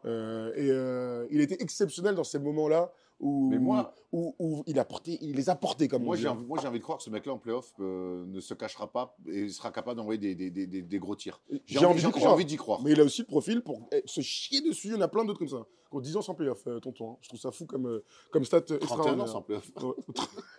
Et 0.04 0.68
il 1.30 1.40
était 1.40 1.62
exceptionnel 1.62 2.16
dans 2.16 2.24
ces 2.24 2.40
moments-là 2.40 2.92
où, 3.24 3.48
Mais 3.50 3.58
moi- 3.58 3.94
où, 4.12 4.34
où 4.38 4.62
il, 4.66 4.78
a 4.78 4.84
porté, 4.84 5.18
il 5.22 5.34
les 5.34 5.48
a 5.50 5.56
portés 5.56 5.88
comme 5.88 6.04
Moi, 6.04 6.14
j'ai 6.16 6.28
envie, 6.28 6.44
moi, 6.46 6.58
j'ai 6.60 6.68
envie 6.68 6.78
de 6.78 6.84
croire 6.84 6.98
que 6.98 7.04
ce 7.04 7.10
mec-là 7.10 7.32
en 7.32 7.38
playoff 7.38 7.72
euh, 7.80 8.24
ne 8.26 8.38
se 8.38 8.54
cachera 8.54 8.92
pas 8.92 9.16
et 9.26 9.48
sera 9.48 9.70
capable 9.72 9.96
d'envoyer 9.96 10.18
des, 10.18 10.34
des, 10.34 10.50
des, 10.50 10.66
des- 10.66 10.82
des 10.82 10.98
gros 10.98 11.16
tirs. 11.16 11.40
J'ai 11.66 11.84
envie 11.84 11.96
d'y 12.00 12.06
j'ai 12.06 12.10
croire. 12.12 12.32
envie 12.34 12.44
d'y 12.44 12.56
croire. 12.56 12.80
Mais 12.84 12.92
il 12.92 13.00
a 13.00 13.04
aussi 13.04 13.22
le 13.22 13.26
profil 13.26 13.62
pour 13.62 13.88
eh, 13.92 14.02
se 14.04 14.20
chier 14.20 14.60
dessus. 14.60 14.88
Il 14.88 14.92
y 14.92 14.96
en 14.96 15.00
a 15.00 15.08
plein 15.08 15.24
d'autres 15.24 15.38
comme 15.40 15.48
ça. 15.48 15.66
Qui 15.90 15.96
ont 15.96 16.00
10 16.00 16.16
ans 16.16 16.22
sans 16.22 16.34
playoff, 16.34 16.66
euh, 16.66 16.80
tonton. 16.80 17.12
hein. 17.12 17.16
Je 17.22 17.28
trouve 17.28 17.40
ça 17.40 17.50
fou 17.50 17.66
comme, 17.66 17.86
euh, 17.86 18.04
comme 18.30 18.44
stat 18.44 18.62
euh, 18.70 18.78
31 18.78 19.18
ans 19.20 19.26
sans 19.26 19.42
playoff. 19.42 19.70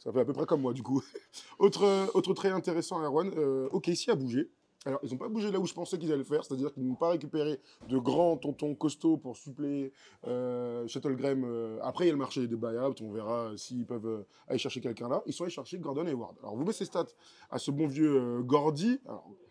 Ça 0.00 0.12
fait 0.12 0.20
à 0.20 0.24
peu 0.24 0.32
près 0.32 0.46
comme 0.46 0.60
moi, 0.62 0.72
du 0.72 0.82
coup. 0.82 1.02
Autre, 1.58 1.84
euh, 1.84 2.06
autre 2.14 2.34
trait 2.34 2.50
intéressant, 2.50 3.00
Erwan, 3.02 3.30
euh, 3.36 3.68
OKC 3.72 4.08
a 4.08 4.14
bougé. 4.14 4.50
Alors, 4.84 4.98
ils 5.04 5.10
n'ont 5.12 5.16
pas 5.16 5.28
bougé 5.28 5.52
là 5.52 5.60
où 5.60 5.66
je 5.66 5.74
pensais 5.74 5.96
qu'ils 5.96 6.08
allaient 6.08 6.18
le 6.18 6.24
faire, 6.24 6.44
c'est-à-dire 6.44 6.72
qu'ils 6.72 6.86
n'ont 6.86 6.96
pas 6.96 7.10
récupéré 7.10 7.60
de 7.88 7.98
grands 7.98 8.36
tontons 8.36 8.74
costauds 8.74 9.16
pour 9.16 9.36
suppléer 9.36 9.92
euh, 10.26 10.86
Shuttlegram. 10.88 11.44
euh, 11.44 11.78
après, 11.82 12.06
il 12.06 12.08
y 12.08 12.10
a 12.10 12.14
le 12.14 12.18
marché 12.18 12.46
des 12.48 12.56
buyouts, 12.56 12.94
on 13.00 13.12
verra 13.12 13.50
euh, 13.52 13.56
s'ils 13.56 13.86
peuvent 13.86 14.06
euh, 14.06 14.26
aller 14.48 14.58
chercher 14.58 14.80
quelqu'un 14.80 15.08
là. 15.08 15.22
Ils 15.26 15.32
sont 15.32 15.44
allés 15.44 15.52
chercher 15.52 15.78
Gordon 15.78 16.06
Hayward. 16.06 16.36
Alors, 16.42 16.56
vous 16.56 16.64
mettez 16.64 16.78
ses 16.78 16.86
stats 16.86 17.06
à 17.50 17.58
ce 17.58 17.70
bon 17.70 17.86
vieux 17.86 18.42
Gordy. 18.42 18.98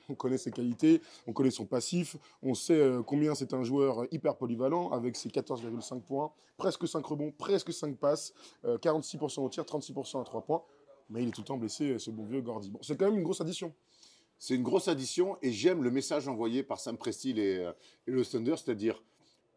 On 0.10 0.16
connaît 0.16 0.38
ses 0.38 0.52
qualités, 0.52 1.02
on 1.26 1.32
connaît 1.32 1.52
son 1.52 1.66
passif, 1.66 2.18
on 2.44 2.54
sait 2.54 2.82
combien 3.08 3.34
c'est 3.34 3.54
un 3.54 3.64
joueur 3.64 4.06
hyper 4.12 4.36
polyvalent 4.36 4.90
avec 4.90 5.16
ses 5.16 5.30
14,5 5.30 6.02
points, 6.02 6.34
presque 6.58 6.86
5 6.86 7.06
rebonds, 7.06 7.32
presque 7.32 7.72
5 7.72 7.96
passes, 7.96 8.34
euh, 8.66 8.78
46% 8.78 9.40
au 9.40 9.48
tir, 9.48 9.64
36% 9.64 10.20
à 10.20 10.24
3 10.26 10.42
points. 10.42 10.64
Mais 11.10 11.24
il 11.24 11.30
est 11.30 11.32
tout 11.32 11.42
le 11.42 11.46
temps 11.46 11.58
blessé, 11.58 11.98
ce 12.00 12.10
bon 12.10 12.26
vieux 12.26 12.42
Gordy. 12.42 12.72
Bon, 12.72 12.80
c'est 12.82 12.98
quand 12.98 13.06
même 13.06 13.18
une 13.18 13.24
grosse 13.24 13.40
addition. 13.40 13.74
C'est 14.44 14.56
une 14.56 14.64
grosse 14.64 14.88
addition 14.88 15.38
et 15.44 15.52
j'aime 15.52 15.84
le 15.84 15.92
message 15.92 16.28
envoyé 16.28 16.64
par 16.64 16.80
Sam 16.80 16.98
Presti 16.98 17.30
et, 17.40 17.60
euh, 17.60 17.72
et 18.08 18.12
le 18.12 18.26
Thunder, 18.26 18.56
c'est-à-dire 18.58 19.04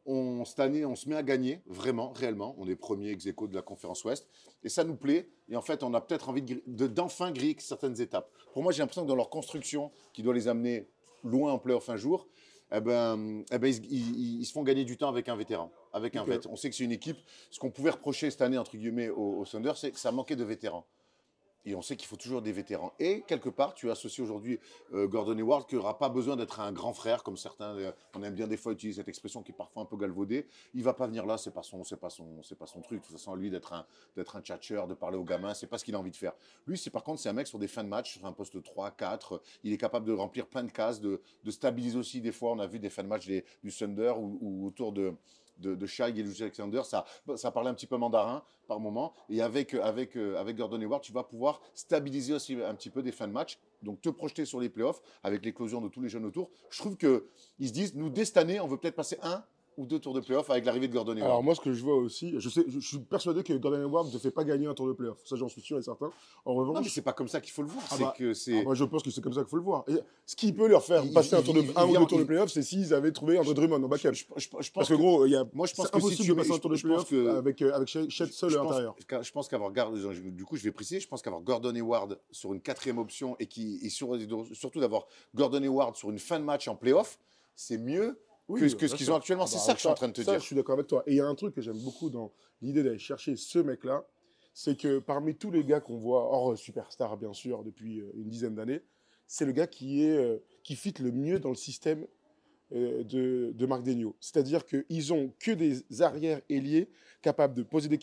on, 0.04 0.44
cette 0.44 0.60
année, 0.60 0.84
on 0.84 0.94
se 0.94 1.08
met 1.08 1.16
à 1.16 1.22
gagner, 1.22 1.62
vraiment, 1.64 2.12
réellement. 2.12 2.54
On 2.58 2.68
est 2.68 2.76
premier 2.76 3.08
ex 3.08 3.24
aequo 3.26 3.46
de 3.48 3.54
la 3.54 3.62
conférence 3.62 4.04
Ouest 4.04 4.28
et 4.62 4.68
ça 4.68 4.84
nous 4.84 4.94
plaît. 4.94 5.26
Et 5.48 5.56
en 5.56 5.62
fait, 5.62 5.82
on 5.82 5.94
a 5.94 6.02
peut-être 6.02 6.28
envie 6.28 6.42
de 6.42 6.52
gri- 6.56 6.62
de- 6.66 6.86
d'enfin 6.86 7.32
griller 7.32 7.56
certaines 7.60 7.98
étapes. 7.98 8.30
Pour 8.52 8.62
moi, 8.62 8.72
j'ai 8.72 8.80
l'impression 8.80 9.04
que 9.04 9.08
dans 9.08 9.16
leur 9.16 9.30
construction, 9.30 9.90
qui 10.12 10.22
doit 10.22 10.34
les 10.34 10.48
amener 10.48 10.86
loin 11.24 11.52
en 11.54 11.58
playoff 11.58 11.88
un 11.88 11.96
jour, 11.96 12.28
eh 12.70 12.80
ben, 12.82 13.42
eh 13.50 13.58
ben, 13.58 13.68
ils, 13.68 13.90
ils- 13.90 14.40
ils 14.40 14.44
se 14.44 14.52
font 14.52 14.64
gagner 14.64 14.84
du 14.84 14.98
temps 14.98 15.08
avec 15.08 15.30
un 15.30 15.36
vétéran, 15.36 15.72
avec 15.94 16.14
un 16.16 16.24
vet. 16.24 16.46
On 16.50 16.56
sait 16.56 16.68
que 16.68 16.76
c'est 16.76 16.84
une 16.84 16.92
équipe. 16.92 17.16
Ce 17.50 17.58
qu'on 17.58 17.70
pouvait 17.70 17.88
reprocher 17.92 18.30
cette 18.30 18.42
année, 18.42 18.58
entre 18.58 18.76
guillemets, 18.76 19.08
aux, 19.08 19.38
aux 19.38 19.46
Thunder, 19.46 19.72
c'est 19.76 19.92
que 19.92 19.98
ça 19.98 20.12
manquait 20.12 20.36
de 20.36 20.44
vétérans. 20.44 20.84
Et 21.66 21.74
on 21.74 21.82
sait 21.82 21.96
qu'il 21.96 22.06
faut 22.06 22.16
toujours 22.16 22.42
des 22.42 22.52
vétérans. 22.52 22.92
Et 22.98 23.22
quelque 23.22 23.48
part, 23.48 23.74
tu 23.74 23.90
associes 23.90 24.22
aujourd'hui 24.22 24.58
euh, 24.92 25.06
Gordon 25.06 25.36
Hayward 25.38 25.68
qui 25.68 25.76
n'aura 25.76 25.98
pas 25.98 26.08
besoin 26.08 26.36
d'être 26.36 26.60
un 26.60 26.72
grand 26.72 26.92
frère, 26.92 27.22
comme 27.22 27.36
certains, 27.36 27.76
euh, 27.76 27.92
on 28.14 28.22
aime 28.22 28.34
bien 28.34 28.46
des 28.46 28.56
fois 28.56 28.72
utiliser 28.72 29.00
cette 29.00 29.08
expression 29.08 29.42
qui 29.42 29.52
est 29.52 29.56
parfois 29.56 29.82
un 29.82 29.86
peu 29.86 29.96
galvaudée. 29.96 30.46
Il 30.74 30.82
va 30.82 30.94
pas 30.94 31.06
venir 31.06 31.26
là, 31.26 31.38
c'est 31.38 31.52
pas 31.52 31.62
c'est 31.62 31.96
pas 31.96 32.10
son, 32.10 32.42
c'est 32.42 32.58
pas 32.58 32.66
son 32.66 32.80
truc. 32.80 33.00
De 33.00 33.06
toute 33.06 33.16
façon, 33.16 33.34
lui 33.34 33.50
d'être 33.50 33.72
un, 33.72 33.86
un 34.16 34.40
tchatcheur, 34.40 34.86
de 34.86 34.94
parler 34.94 35.16
aux 35.16 35.24
gamins, 35.24 35.54
c'est 35.54 35.66
pas 35.66 35.78
ce 35.78 35.84
qu'il 35.84 35.94
a 35.94 35.98
envie 35.98 36.10
de 36.10 36.16
faire. 36.16 36.32
Lui, 36.66 36.76
c'est 36.76 36.90
par 36.90 37.02
contre, 37.02 37.20
c'est 37.20 37.28
un 37.28 37.34
mec 37.34 37.46
sur 37.46 37.58
des 37.58 37.68
fins 37.68 37.84
de 37.84 37.88
match, 37.88 38.12
sur 38.12 38.26
un 38.26 38.32
poste 38.32 38.62
3, 38.62 38.90
4. 38.92 39.40
Il 39.62 39.72
est 39.72 39.78
capable 39.78 40.06
de 40.06 40.12
remplir 40.12 40.46
plein 40.46 40.64
de 40.64 40.70
cases, 40.70 41.00
de, 41.00 41.20
stabiliser 41.48 41.98
aussi 41.98 42.20
des 42.20 42.32
fois. 42.32 42.52
On 42.52 42.58
a 42.58 42.66
vu 42.66 42.78
des 42.78 42.90
fins 42.90 43.02
de 43.02 43.08
match 43.08 43.26
du 43.26 43.72
Thunder 43.72 44.14
ou 44.18 44.66
autour 44.66 44.92
de 44.92 45.14
de, 45.58 45.74
de 45.74 45.86
Shai 45.86 46.10
et 46.10 46.22
Luis 46.22 46.36
Alexander, 46.40 46.82
ça, 46.84 47.04
ça 47.36 47.50
parlait 47.50 47.70
un 47.70 47.74
petit 47.74 47.86
peu 47.86 47.96
mandarin 47.96 48.42
par 48.66 48.80
moment. 48.80 49.14
Et 49.28 49.40
avec, 49.42 49.74
avec, 49.74 50.16
euh, 50.16 50.36
avec 50.38 50.56
Gordon 50.56 50.80
Hayward, 50.80 51.02
tu 51.02 51.12
vas 51.12 51.24
pouvoir 51.24 51.60
stabiliser 51.74 52.34
aussi 52.34 52.56
un 52.62 52.74
petit 52.74 52.90
peu 52.90 53.02
des 53.02 53.12
fins 53.12 53.28
de 53.28 53.32
match, 53.32 53.58
donc 53.82 54.00
te 54.00 54.08
projeter 54.08 54.44
sur 54.44 54.60
les 54.60 54.68
playoffs 54.68 55.00
avec 55.22 55.44
l'éclosion 55.44 55.80
de 55.80 55.88
tous 55.88 56.00
les 56.00 56.08
jeunes 56.08 56.24
autour. 56.24 56.50
Je 56.70 56.78
trouve 56.78 56.96
qu'ils 56.96 57.68
se 57.68 57.72
disent, 57.72 57.94
nous, 57.94 58.10
dès 58.10 58.24
cette 58.24 58.36
année, 58.36 58.60
on 58.60 58.66
veut 58.66 58.78
peut-être 58.78 58.96
passer 58.96 59.18
un 59.22 59.44
ou 59.76 59.86
deux 59.86 59.98
tours 59.98 60.14
de 60.14 60.20
playoffs 60.20 60.48
avec 60.50 60.64
l'arrivée 60.64 60.88
de 60.88 60.92
Gordon 60.92 61.12
Hayward. 61.12 61.24
Alors 61.30 61.42
moi, 61.42 61.54
ce 61.54 61.60
que 61.60 61.72
je 61.72 61.82
vois 61.82 61.96
aussi, 61.96 62.34
je, 62.38 62.48
sais, 62.48 62.64
je, 62.68 62.80
je 62.80 62.86
suis 62.86 62.98
persuadé 62.98 63.42
que 63.42 63.52
Gordon 63.54 63.78
Hayward 63.80 64.12
ne 64.12 64.18
fait 64.18 64.30
pas 64.30 64.44
gagner 64.44 64.66
un 64.66 64.74
tour 64.74 64.86
de 64.86 64.92
playoff. 64.92 65.18
Ça, 65.24 65.36
j'en 65.36 65.48
suis 65.48 65.60
sûr 65.62 65.78
et 65.78 65.82
certain. 65.82 66.10
En 66.44 66.54
non, 66.54 66.60
mais 66.62 66.68
revanche, 66.70 66.92
c'est 66.92 67.02
pas 67.02 67.12
comme 67.12 67.28
ça 67.28 67.40
qu'il 67.40 67.52
faut 67.52 67.62
le 67.62 67.68
voir. 67.68 67.84
Ah 67.90 67.94
c'est 67.96 68.02
bah, 68.04 68.14
que 68.16 68.34
c'est. 68.34 68.60
ah, 68.60 68.64
moi, 68.64 68.74
je 68.74 68.84
pense 68.84 69.02
que 69.02 69.10
c'est 69.10 69.20
comme 69.20 69.32
ça 69.32 69.40
qu'il 69.40 69.50
faut 69.50 69.56
le 69.56 69.62
voir. 69.62 69.84
Et 69.88 69.94
ce 70.26 70.36
qui 70.36 70.52
peut 70.52 70.66
leur 70.68 70.84
faire 70.84 71.04
Il- 71.04 71.12
passer 71.12 71.30
il- 71.36 71.38
un, 71.38 71.42
tour 71.42 71.54
de, 71.54 71.60
il- 71.60 71.72
un 71.76 71.86
ou 71.86 71.92
deux 71.98 72.06
tours 72.06 72.18
de 72.18 72.22
il- 72.22 72.26
playoff, 72.26 72.50
c'est 72.50 72.62
s'ils 72.62 72.92
avaient 72.94 73.12
trouvé 73.12 73.38
André 73.38 73.54
Drummond 73.54 73.82
en 73.82 73.88
backup. 73.88 74.12
je, 74.12 74.24
je- 74.36 74.48
pense 74.48 74.70
Parce 74.70 74.88
que 74.88 74.94
que- 74.94 74.98
gros, 74.98 75.26
il 75.26 75.32
y 75.32 75.36
a, 75.36 75.44
moi, 75.52 75.66
je 75.66 75.74
pense 75.74 75.90
que 75.90 76.00
si 76.00 76.16
tu 76.16 76.28
de 76.28 76.32
mets- 76.34 76.42
passer 76.42 76.52
un 76.52 76.58
tour 76.58 76.70
de 76.70 76.76
playoff 76.76 77.12
avec, 77.12 77.62
euh, 77.62 77.72
avec 77.74 77.88
Chet 77.88 78.26
seul 78.26 78.54
à 78.56 78.62
l'intérieur. 78.62 78.96
Je 79.22 79.30
pense 79.32 79.48
qu'avoir 79.48 79.70
du 79.72 80.44
coup 80.44 80.56
je 80.56 80.62
vais 80.64 80.72
préciser, 80.72 81.00
je 81.00 81.08
pense 81.08 81.22
qu'avoir 81.22 81.42
Gordon 81.42 81.74
Hayward 81.74 82.18
sur 82.30 82.52
une 82.52 82.60
quatrième 82.60 82.98
option 82.98 83.36
et 83.38 83.46
qui 83.46 83.78
et 83.82 83.88
sur- 83.88 84.16
surtout 84.52 84.80
d'avoir 84.80 85.06
Gordon 85.34 85.62
Hayward 85.62 85.96
sur 85.96 86.10
une 86.10 86.18
fin 86.18 86.38
de 86.38 86.44
match 86.44 86.68
en 86.68 86.76
playoff, 86.76 87.18
c'est 87.54 87.78
mieux 87.78 88.18
Oui, 88.48 88.60
que, 88.60 88.66
que 88.66 88.76
bien 88.76 88.88
ce 88.88 88.94
qu'ils 88.94 89.10
ont 89.10 89.16
actuellement. 89.16 89.44
Ah 89.44 89.46
c'est 89.46 89.56
bah, 89.56 89.62
ça 89.62 89.72
que 89.72 89.78
je 89.78 89.80
suis 89.80 89.88
en 89.88 89.94
train 89.94 90.08
de 90.08 90.12
te 90.12 90.22
ça, 90.22 90.32
dire. 90.32 90.40
Je 90.40 90.44
suis 90.44 90.56
d'accord 90.56 90.74
avec 90.74 90.86
toi. 90.86 91.02
Et 91.06 91.12
il 91.12 91.16
y 91.16 91.20
a 91.20 91.26
un 91.26 91.34
truc 91.34 91.54
que 91.54 91.62
j'aime 91.62 91.78
beaucoup 91.78 92.10
dans 92.10 92.32
l'idée 92.60 92.82
d'aller 92.82 92.98
chercher 92.98 93.36
ce 93.36 93.58
mec-là, 93.58 94.06
c'est 94.52 94.78
que 94.78 94.98
parmi 94.98 95.34
tous 95.34 95.50
les 95.50 95.64
gars 95.64 95.80
qu'on 95.80 95.96
voit, 95.98 96.30
hors 96.30 96.56
superstar 96.56 97.16
bien 97.16 97.32
sûr, 97.32 97.64
depuis 97.64 98.00
euh, 98.00 98.12
une 98.14 98.28
dizaine 98.28 98.54
d'années, 98.54 98.82
c'est 99.26 99.46
le 99.46 99.52
gars 99.52 99.66
qui, 99.66 100.04
est, 100.04 100.16
euh, 100.16 100.38
qui 100.62 100.76
fit 100.76 100.94
le 101.00 101.10
mieux 101.10 101.40
dans 101.40 101.48
le 101.48 101.56
système 101.56 102.06
euh, 102.72 103.02
de, 103.04 103.52
de 103.54 103.66
Marc 103.66 103.82
Degnaud. 103.82 104.16
C'est-à-dire 104.20 104.64
qu'ils 104.64 105.12
ont 105.12 105.32
que 105.38 105.50
des 105.50 106.02
arrières 106.02 106.40
ailiers 106.48 106.90
capables 107.22 107.54
de 107.54 107.62
poser 107.62 107.88
des, 107.88 107.98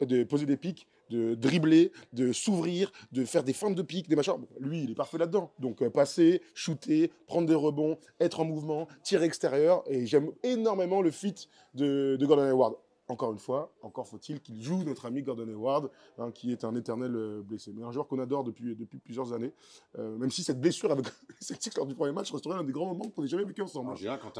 de 0.00 0.24
poser 0.24 0.46
des 0.46 0.56
pics, 0.56 0.88
de 1.10 1.34
dribbler, 1.34 1.92
de 2.12 2.32
s'ouvrir, 2.32 2.92
de 3.12 3.24
faire 3.24 3.44
des 3.44 3.52
feintes 3.52 3.74
de 3.74 3.82
pique, 3.82 4.08
des 4.08 4.16
machins. 4.16 4.34
Lui, 4.60 4.84
il 4.84 4.90
est 4.90 4.94
parfait 4.94 5.18
là-dedans. 5.18 5.52
Donc, 5.58 5.82
euh, 5.82 5.90
passer, 5.90 6.42
shooter, 6.54 7.10
prendre 7.26 7.46
des 7.48 7.54
rebonds, 7.54 7.98
être 8.20 8.40
en 8.40 8.44
mouvement, 8.44 8.88
tirer 9.02 9.26
extérieur. 9.26 9.82
Et 9.86 10.06
j'aime 10.06 10.30
énormément 10.42 11.02
le 11.02 11.10
fit 11.10 11.48
de, 11.74 12.16
de 12.18 12.26
Gordon 12.26 12.44
Hayward. 12.44 12.74
Encore 13.08 13.32
une 13.32 13.38
fois, 13.38 13.70
encore 13.82 14.06
faut-il 14.08 14.40
qu'il 14.40 14.62
joue 14.62 14.82
notre 14.82 15.04
ami 15.04 15.22
Gordon 15.22 15.46
Hayward, 15.48 15.90
hein, 16.18 16.30
qui 16.30 16.52
est 16.52 16.64
un 16.64 16.74
éternel 16.74 17.14
euh, 17.14 17.42
blessé. 17.42 17.70
Mais 17.76 17.82
un 17.84 17.92
joueur 17.92 18.06
qu'on 18.08 18.18
adore 18.18 18.44
depuis, 18.44 18.74
depuis 18.74 18.96
plusieurs 18.98 19.34
années. 19.34 19.52
Euh, 19.98 20.16
même 20.16 20.30
si 20.30 20.42
cette 20.42 20.58
blessure 20.58 20.90
avec 20.90 21.04
Celtics 21.40 21.76
lors 21.76 21.84
du 21.86 21.94
premier 21.94 22.12
match 22.12 22.32
resterait 22.32 22.54
un 22.56 22.64
des 22.64 22.72
grands 22.72 22.86
moments 22.86 23.10
qu'on 23.10 23.22
ait 23.22 23.26
jamais 23.28 23.44
vécu 23.44 23.60
ensemble. 23.60 23.90
En 23.90 23.94
général, 23.96 24.20
quand 24.22 24.30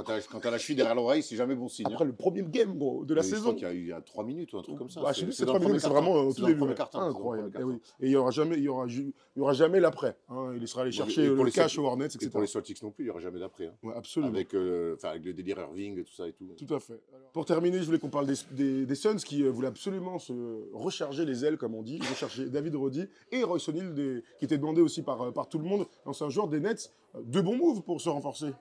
t'as 0.41 0.51
la 0.51 0.57
cheville 0.59 0.77
derrière 0.77 0.95
l'oreille, 0.95 1.23
c'est 1.23 1.37
jamais 1.37 1.55
bon 1.55 1.69
signe. 1.69 1.85
hein. 1.87 1.91
Après 1.93 2.07
le 2.07 2.15
premier 2.15 2.43
game 2.43 2.79
gros, 2.79 3.05
de 3.05 3.13
la 3.13 3.21
Mais 3.21 3.29
je 3.29 3.35
saison. 3.35 3.43
crois 3.43 3.55
qu'il 3.55 3.69
y 3.69 3.71
a 3.71 3.75
eu 3.75 3.81
il 3.83 3.89
y 3.89 3.93
a 3.93 4.01
3 4.01 4.25
minutes 4.25 4.53
ou 4.55 4.59
un 4.59 4.63
truc 4.63 4.79
comme 4.79 4.89
ça. 4.89 5.03
Bah, 5.03 5.09
C'est- 5.13 5.15
je 5.17 5.21
sais 5.21 5.27
plus, 5.27 5.33
c'est 5.33 5.39
c'est 5.41 5.45
dans 5.45 5.53
le 5.53 5.59
trois 5.59 5.69
minutes, 5.69 5.83
premier 5.83 5.95
c'est 5.95 6.01
vraiment 6.01 6.15
quart-temps. 6.15 6.29
au 6.29 6.33
tout 6.33 6.47
début. 6.47 7.09
Incroyable. 7.11 7.57
Eh 7.61 7.63
oui. 7.65 7.75
Et 8.01 8.07
il 8.07 8.11
y 8.13 8.17
aura 8.17 8.31
jamais, 8.31 8.57
il 8.57 8.63
y 8.63 8.69
aura, 8.69 8.87
il 8.87 9.13
y 9.37 9.41
aura 9.41 9.53
jamais 9.53 9.79
l'après. 9.81 10.17
hein. 10.31 10.55
Il 10.59 10.67
sera 10.67 10.83
allé 10.83 10.89
Et 10.89 10.93
chercher 10.93 11.27
pour 11.29 11.37
le 11.39 11.45
les 11.45 11.51
cash 11.53 11.73
Celtics- 11.75 11.81
au 11.81 11.87
Hornets, 11.87 12.07
Et 12.07 12.15
etc. 12.15 12.31
pour 12.31 12.41
les 12.41 12.47
Celtics 12.47 12.83
non 12.83 12.91
plus, 12.93 13.05
il 13.05 13.07
n'y 13.09 13.11
aura 13.11 13.21
jamais 13.21 13.41
d'après. 13.41 13.67
hein. 13.67 13.91
Absolument. 13.95 14.33
Avec, 14.33 14.55
euh, 14.55 14.97
le 15.23 15.33
délire 15.35 15.59
Irving, 15.59 16.03
tout 16.03 16.13
ça 16.15 16.27
et 16.27 16.33
tout. 16.33 16.47
Tout 16.57 16.75
à 16.75 16.81
fait. 16.81 16.99
Pour 17.35 17.45
terminer, 17.45 17.81
je 17.81 17.85
voulais 17.85 17.99
qu'on 17.99 18.09
parle 18.09 18.27
des, 18.27 18.35
des, 18.55 18.95
Suns 18.95 19.17
qui 19.17 19.43
euh, 19.43 19.51
voulaient 19.51 19.69
absolument 19.69 20.19
se 20.19 20.33
recharger 20.73 21.25
les 21.25 21.45
ailes, 21.45 21.59
comme 21.59 21.75
on 21.75 21.83
dit, 21.83 21.99
recharger 21.99 22.49
David 22.49 22.77
Roddy 22.77 23.07
et 23.33 23.43
Royce 23.43 23.69
O'Neal, 23.69 24.23
qui 24.39 24.45
était 24.45 24.59
demandé 24.59 24.81
aussi 24.81 25.03
par, 25.03 25.21
euh, 25.23 25.31
par 25.33 25.49
tout 25.49 25.59
le 25.59 25.65
monde. 25.65 25.87
C'est 26.13 26.25
un 26.25 26.31
joueur 26.31 26.49
des 26.49 26.61
Nets. 26.61 26.93
Euh, 27.15 27.21
Deux 27.23 27.43
bons 27.43 27.57
moves 27.57 27.83
pour 27.83 28.01
se 28.01 28.09
renforcer. 28.09 28.53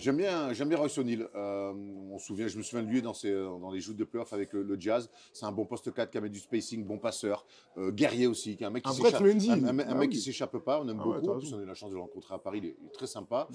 J'aime 0.00 0.16
bien, 0.16 0.52
j'aime 0.52 0.68
bien 0.68 0.78
Royce 0.78 0.96
O'Neal. 0.98 1.28
Euh, 1.34 1.72
on 2.12 2.18
se 2.18 2.26
souvient, 2.26 2.46
je 2.46 2.56
me 2.56 2.62
souviens 2.62 2.84
de 2.84 2.88
lui 2.88 3.02
dans, 3.02 3.14
ses, 3.14 3.32
dans 3.32 3.70
les 3.72 3.80
joutes 3.80 3.96
de 3.96 4.04
playoff 4.04 4.32
avec 4.32 4.52
le, 4.52 4.62
le 4.62 4.80
Jazz. 4.80 5.10
C'est 5.32 5.44
un 5.44 5.50
bon 5.50 5.64
poste 5.66 5.92
4 5.92 6.10
qui 6.10 6.18
amène 6.18 6.30
du 6.30 6.38
spacing, 6.38 6.84
bon 6.84 6.98
passeur, 6.98 7.44
euh, 7.76 7.90
guerrier 7.90 8.28
aussi, 8.28 8.56
qui 8.56 8.62
est 8.62 8.66
un 8.66 8.70
mec 8.70 8.84
qui 8.84 8.90
s'échappe. 8.94 9.20
Un, 9.50 9.64
un- 9.64 9.78
un 9.80 9.84
Ah 9.88 9.94
mec 9.94 10.08
oui. 10.10 10.14
qui 10.14 10.20
s'échappe 10.20 10.56
pas, 10.58 10.80
on 10.80 10.88
aime 10.88 10.98
Ah 11.00 11.04
beaucoup. 11.04 11.28
en 11.30 11.38
plus, 11.38 11.52
on 11.52 11.58
a 11.58 11.62
eu 11.62 11.66
la 11.66 11.74
chance 11.74 11.90
de 11.90 11.96
le 11.96 12.00
rencontrer 12.00 12.32
à 12.32 12.38
Paris, 12.38 12.58
il 12.62 12.66
est, 12.66 12.76
il 12.80 12.86
est 12.86 12.92
très 12.92 13.08
sympa. 13.08 13.48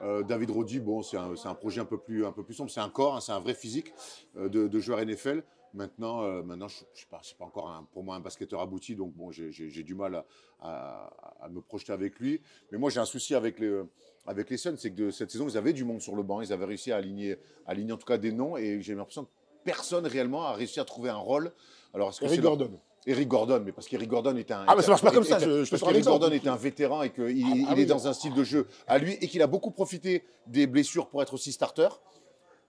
Euh, 0.00 0.22
David 0.22 0.50
Roddy, 0.50 0.80
bon, 0.80 1.02
c'est 1.02 1.18
un, 1.18 1.54
projet 1.54 1.82
un 1.82 1.84
peu 1.84 1.98
plus, 1.98 2.24
un 2.24 2.32
peu 2.32 2.44
plus 2.44 2.54
sombre. 2.54 2.70
C'est 2.70 2.80
un 2.80 2.88
corps, 2.88 3.16
hein, 3.16 3.20
c'est 3.20 3.32
un 3.32 3.40
vrai 3.40 3.52
physique 3.54 3.92
euh, 4.38 4.48
de, 4.48 4.68
de 4.68 4.80
joueur 4.80 5.04
NFL. 5.04 5.42
Maintenant, 5.72 6.22
euh, 6.24 6.42
maintenant, 6.42 6.68
je, 6.68 6.78
je 6.94 7.00
sais 7.00 7.06
pas, 7.10 7.20
c'est 7.22 7.36
pas 7.36 7.44
encore 7.44 7.68
un- 7.70 7.86
pour 7.92 8.02
moi 8.02 8.16
un 8.16 8.20
basketteur 8.20 8.60
abouti, 8.60 8.96
donc 8.96 9.12
bon, 9.14 9.30
j'ai- 9.30 9.50
du 9.82 9.94
mal 9.94 10.14
à, 10.16 10.24
à- 10.60 11.44
à 11.44 11.48
me 11.48 11.60
projeter 11.60 11.92
avec 11.92 12.18
lui. 12.18 12.40
Mais 12.72 12.78
moi, 12.78 12.90
j'ai 12.90 12.98
un 13.00 13.04
souci 13.04 13.34
avec 13.34 13.58
les, 13.60 13.80
avec 14.26 14.50
les 14.50 14.56
Suns, 14.56 14.74
c'est 14.76 14.90
que 14.90 14.96
de 15.04 15.10
cette 15.10 15.30
saison, 15.30 15.48
ils 15.48 15.56
avaient 15.56 15.72
du 15.72 15.84
monde 15.84 16.00
sur 16.00 16.16
le 16.16 16.22
banc, 16.22 16.40
ils 16.40 16.52
avaient 16.52 16.64
réussi 16.64 16.90
à 16.92 16.96
aligner, 16.96 17.34
à 17.66 17.70
aligner 17.70 17.92
en 17.92 17.96
tout 17.96 18.06
cas 18.06 18.18
des 18.18 18.32
noms, 18.32 18.56
et 18.56 18.80
j'ai 18.82 18.94
l'impression 18.94 19.24
que 19.24 19.30
personne 19.64 20.06
réellement 20.06 20.42
a 20.44 20.52
réussi 20.54 20.80
à 20.80 20.84
trouver 20.84 21.10
un 21.10 21.16
rôle. 21.16 21.52
Alors, 21.94 22.08
est-ce 22.10 22.20
que 22.20 22.24
Eric 22.26 22.40
Gordon. 22.40 22.70
Eric 23.06 23.28
Gordon, 23.28 23.62
mais 23.64 23.72
parce 23.72 23.88
qu'Eric 23.88 24.08
Gordon 24.10 24.36
est 24.36 24.50
un. 24.50 24.64
Ah, 24.68 24.74
mais 24.76 24.82
ça 24.82 24.88
marche 24.88 25.02
pas 25.02 25.10
comme 25.10 25.24
ça, 25.24 25.38
je- 25.38 25.64
je 25.64 25.70
parce 25.70 25.82
qu'Eric. 25.82 26.04
Gordon 26.04 26.30
est 26.32 26.46
un 26.46 26.56
vétéran 26.56 27.02
et 27.02 27.10
qu'il 27.10 27.24
Ah, 27.24 27.30
il 27.30 27.64
ah 27.66 27.72
est 27.72 27.76
oui. 27.76 27.86
dans 27.86 28.06
un 28.06 28.12
style 28.12 28.34
de 28.34 28.44
jeu 28.44 28.66
à 28.86 28.98
lui 28.98 29.12
et 29.14 29.26
qu'il 29.28 29.40
a 29.40 29.46
beaucoup 29.46 29.70
profité 29.70 30.22
des 30.46 30.66
blessures 30.66 31.06
pour 31.08 31.22
être 31.22 31.32
aussi 31.32 31.50
starter. 31.52 31.88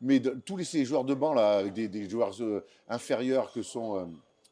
Mais 0.02 0.20
de- 0.20 0.32
tous 0.46 0.58
les, 0.58 0.64
ces 0.64 0.84
joueurs 0.86 1.04
de 1.04 1.14
banc, 1.14 1.34
là, 1.34 1.58
avec 1.60 1.74
des, 1.74 1.88
des 1.88 2.10
joueurs 2.10 2.32
euh, 2.42 2.66
inférieurs 2.90 3.52
que 3.52 3.62
sont 3.62 3.98
euh, 3.98 4.04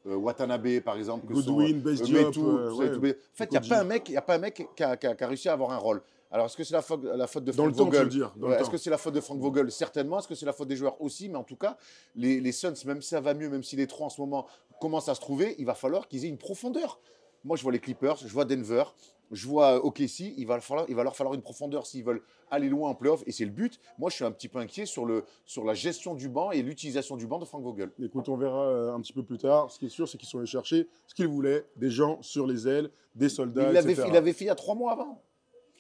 euh, 0.08 0.16
Watanabe, 0.16 0.80
par 0.82 0.96
exemple, 0.98 1.26
que 1.28 1.34
Goodwin, 1.34 1.82
sont, 1.98 2.04
Diop, 2.06 2.34
tout 2.34 2.42
ouais, 2.78 2.92
tout. 2.94 3.00
En 3.34 3.36
fait, 3.36 3.46
il 3.46 3.52
n'y 3.52 3.58
a 3.58 3.62
pas 3.62 3.80
un 3.80 3.84
mec, 3.84 4.10
il 4.10 4.14
y 4.14 4.18
a 4.18 4.22
pas 4.22 4.36
un 4.36 4.40
mec 4.40 4.68
qui 4.76 4.84
a, 4.84 4.96
qui 4.96 5.08
a- 5.08 5.16
qui 5.16 5.24
a 5.24 5.28
réussi 5.28 5.50
à 5.50 5.54
avoir 5.54 5.72
un 5.72 5.78
rôle. 5.78 6.02
Alors, 6.32 6.46
est-ce 6.46 6.56
que 6.56 6.64
c'est 6.64 6.76
la 6.76 6.84
faute, 6.84 7.04
la 7.04 7.26
faute 7.26 7.44
de 7.44 7.52
Frank 7.52 7.74
Vogel? 7.90 8.08
Ouais, 8.50 8.62
Est-ce 8.62 8.70
que 8.70 8.78
c'est 8.78 8.90
la 8.92 9.00
faute 9.00 9.14
de 9.16 9.20
Frank 9.22 9.40
Vogel? 9.40 9.72
Certainement. 9.72 10.20
Est-ce 10.20 10.28
que 10.28 10.36
c'est 10.36 10.46
la 10.46 10.54
faute 10.54 10.68
des 10.68 10.76
joueurs 10.76 11.02
aussi? 11.02 11.28
Mais 11.28 11.38
en 11.38 11.44
tout 11.44 11.56
cas, 11.56 11.76
les, 12.16 12.40
les 12.40 12.52
Suns, 12.52 12.74
même 12.86 13.02
si 13.02 13.10
ça 13.10 13.20
va 13.20 13.34
mieux, 13.34 13.50
même 13.50 13.64
si 13.64 13.76
les 13.76 13.88
trois 13.88 14.06
en 14.06 14.10
ce 14.10 14.22
moment 14.22 14.46
commencent 14.80 15.10
à 15.10 15.16
se 15.16 15.20
trouver, 15.22 15.56
il 15.58 15.66
va 15.66 15.74
falloir 15.74 16.08
qu'ils 16.08 16.26
aient 16.26 16.30
une 16.30 16.38
profondeur. 16.38 17.00
Moi, 17.44 17.58
je 17.58 17.64
vois 17.64 17.72
les 17.72 17.80
Clippers, 17.80 18.18
je 18.18 18.28
vois 18.28 18.46
Denver, 18.46 18.84
je 19.32 19.48
vois 19.48 19.84
OKC. 19.84 20.34
Il 20.38 20.46
va, 20.46 20.60
falloir, 20.60 20.86
il 20.90 20.96
va 20.96 21.04
leur 21.04 21.16
falloir 21.16 21.34
une 21.34 21.42
profondeur 21.42 21.86
s'ils 21.86 22.04
veulent 22.04 22.22
aller 22.52 22.70
loin 22.70 22.90
en 22.90 22.96
playoff. 22.96 23.24
Et 23.28 23.32
c'est 23.32 23.46
le 23.46 23.52
but. 23.52 23.80
Moi, 23.98 24.10
je 24.10 24.16
suis 24.16 24.26
un 24.26 24.32
petit 24.32 24.48
peu 24.48 24.60
inquiet 24.60 24.86
sur, 24.86 25.06
le, 25.06 25.24
sur 25.46 25.64
la 25.64 25.74
gestion 25.74 26.16
du 26.16 26.30
banc 26.30 26.52
et 26.52 26.62
l'utilisation 26.62 27.16
du 27.16 27.28
banc 27.28 27.40
de 27.40 27.46
Frank 27.46 27.64
Vogel. 27.64 27.92
Écoute, 28.02 28.28
on 28.30 28.38
verra 28.38 28.68
euh, 28.68 28.94
un 28.94 29.02
petit 29.02 29.14
peu 29.14 29.24
plus 29.24 29.38
tard. 29.38 29.72
Ce 29.72 29.80
qui 29.80 29.86
est 29.86 29.90
sûr, 29.90 30.08
c'est 30.08 30.18
qu'ils 30.18 30.30
sont 30.30 30.40
allés 30.40 30.48
chercher 30.48 30.88
ce 31.08 31.14
qu'ils 31.14 31.28
voulaient 31.28 31.66
des 31.76 31.90
gens 31.90 32.22
sur 32.22 32.48
les 32.48 32.68
ailes, 32.68 32.90
des 33.16 33.30
soldats, 33.30 33.70
il 33.70 33.74
l'avait 33.74 34.34
fait 34.34 34.46
il 34.46 34.48
y 34.48 34.52
a 34.52 34.56
trois 34.56 34.76
mois 34.76 34.94
avant. 34.94 35.22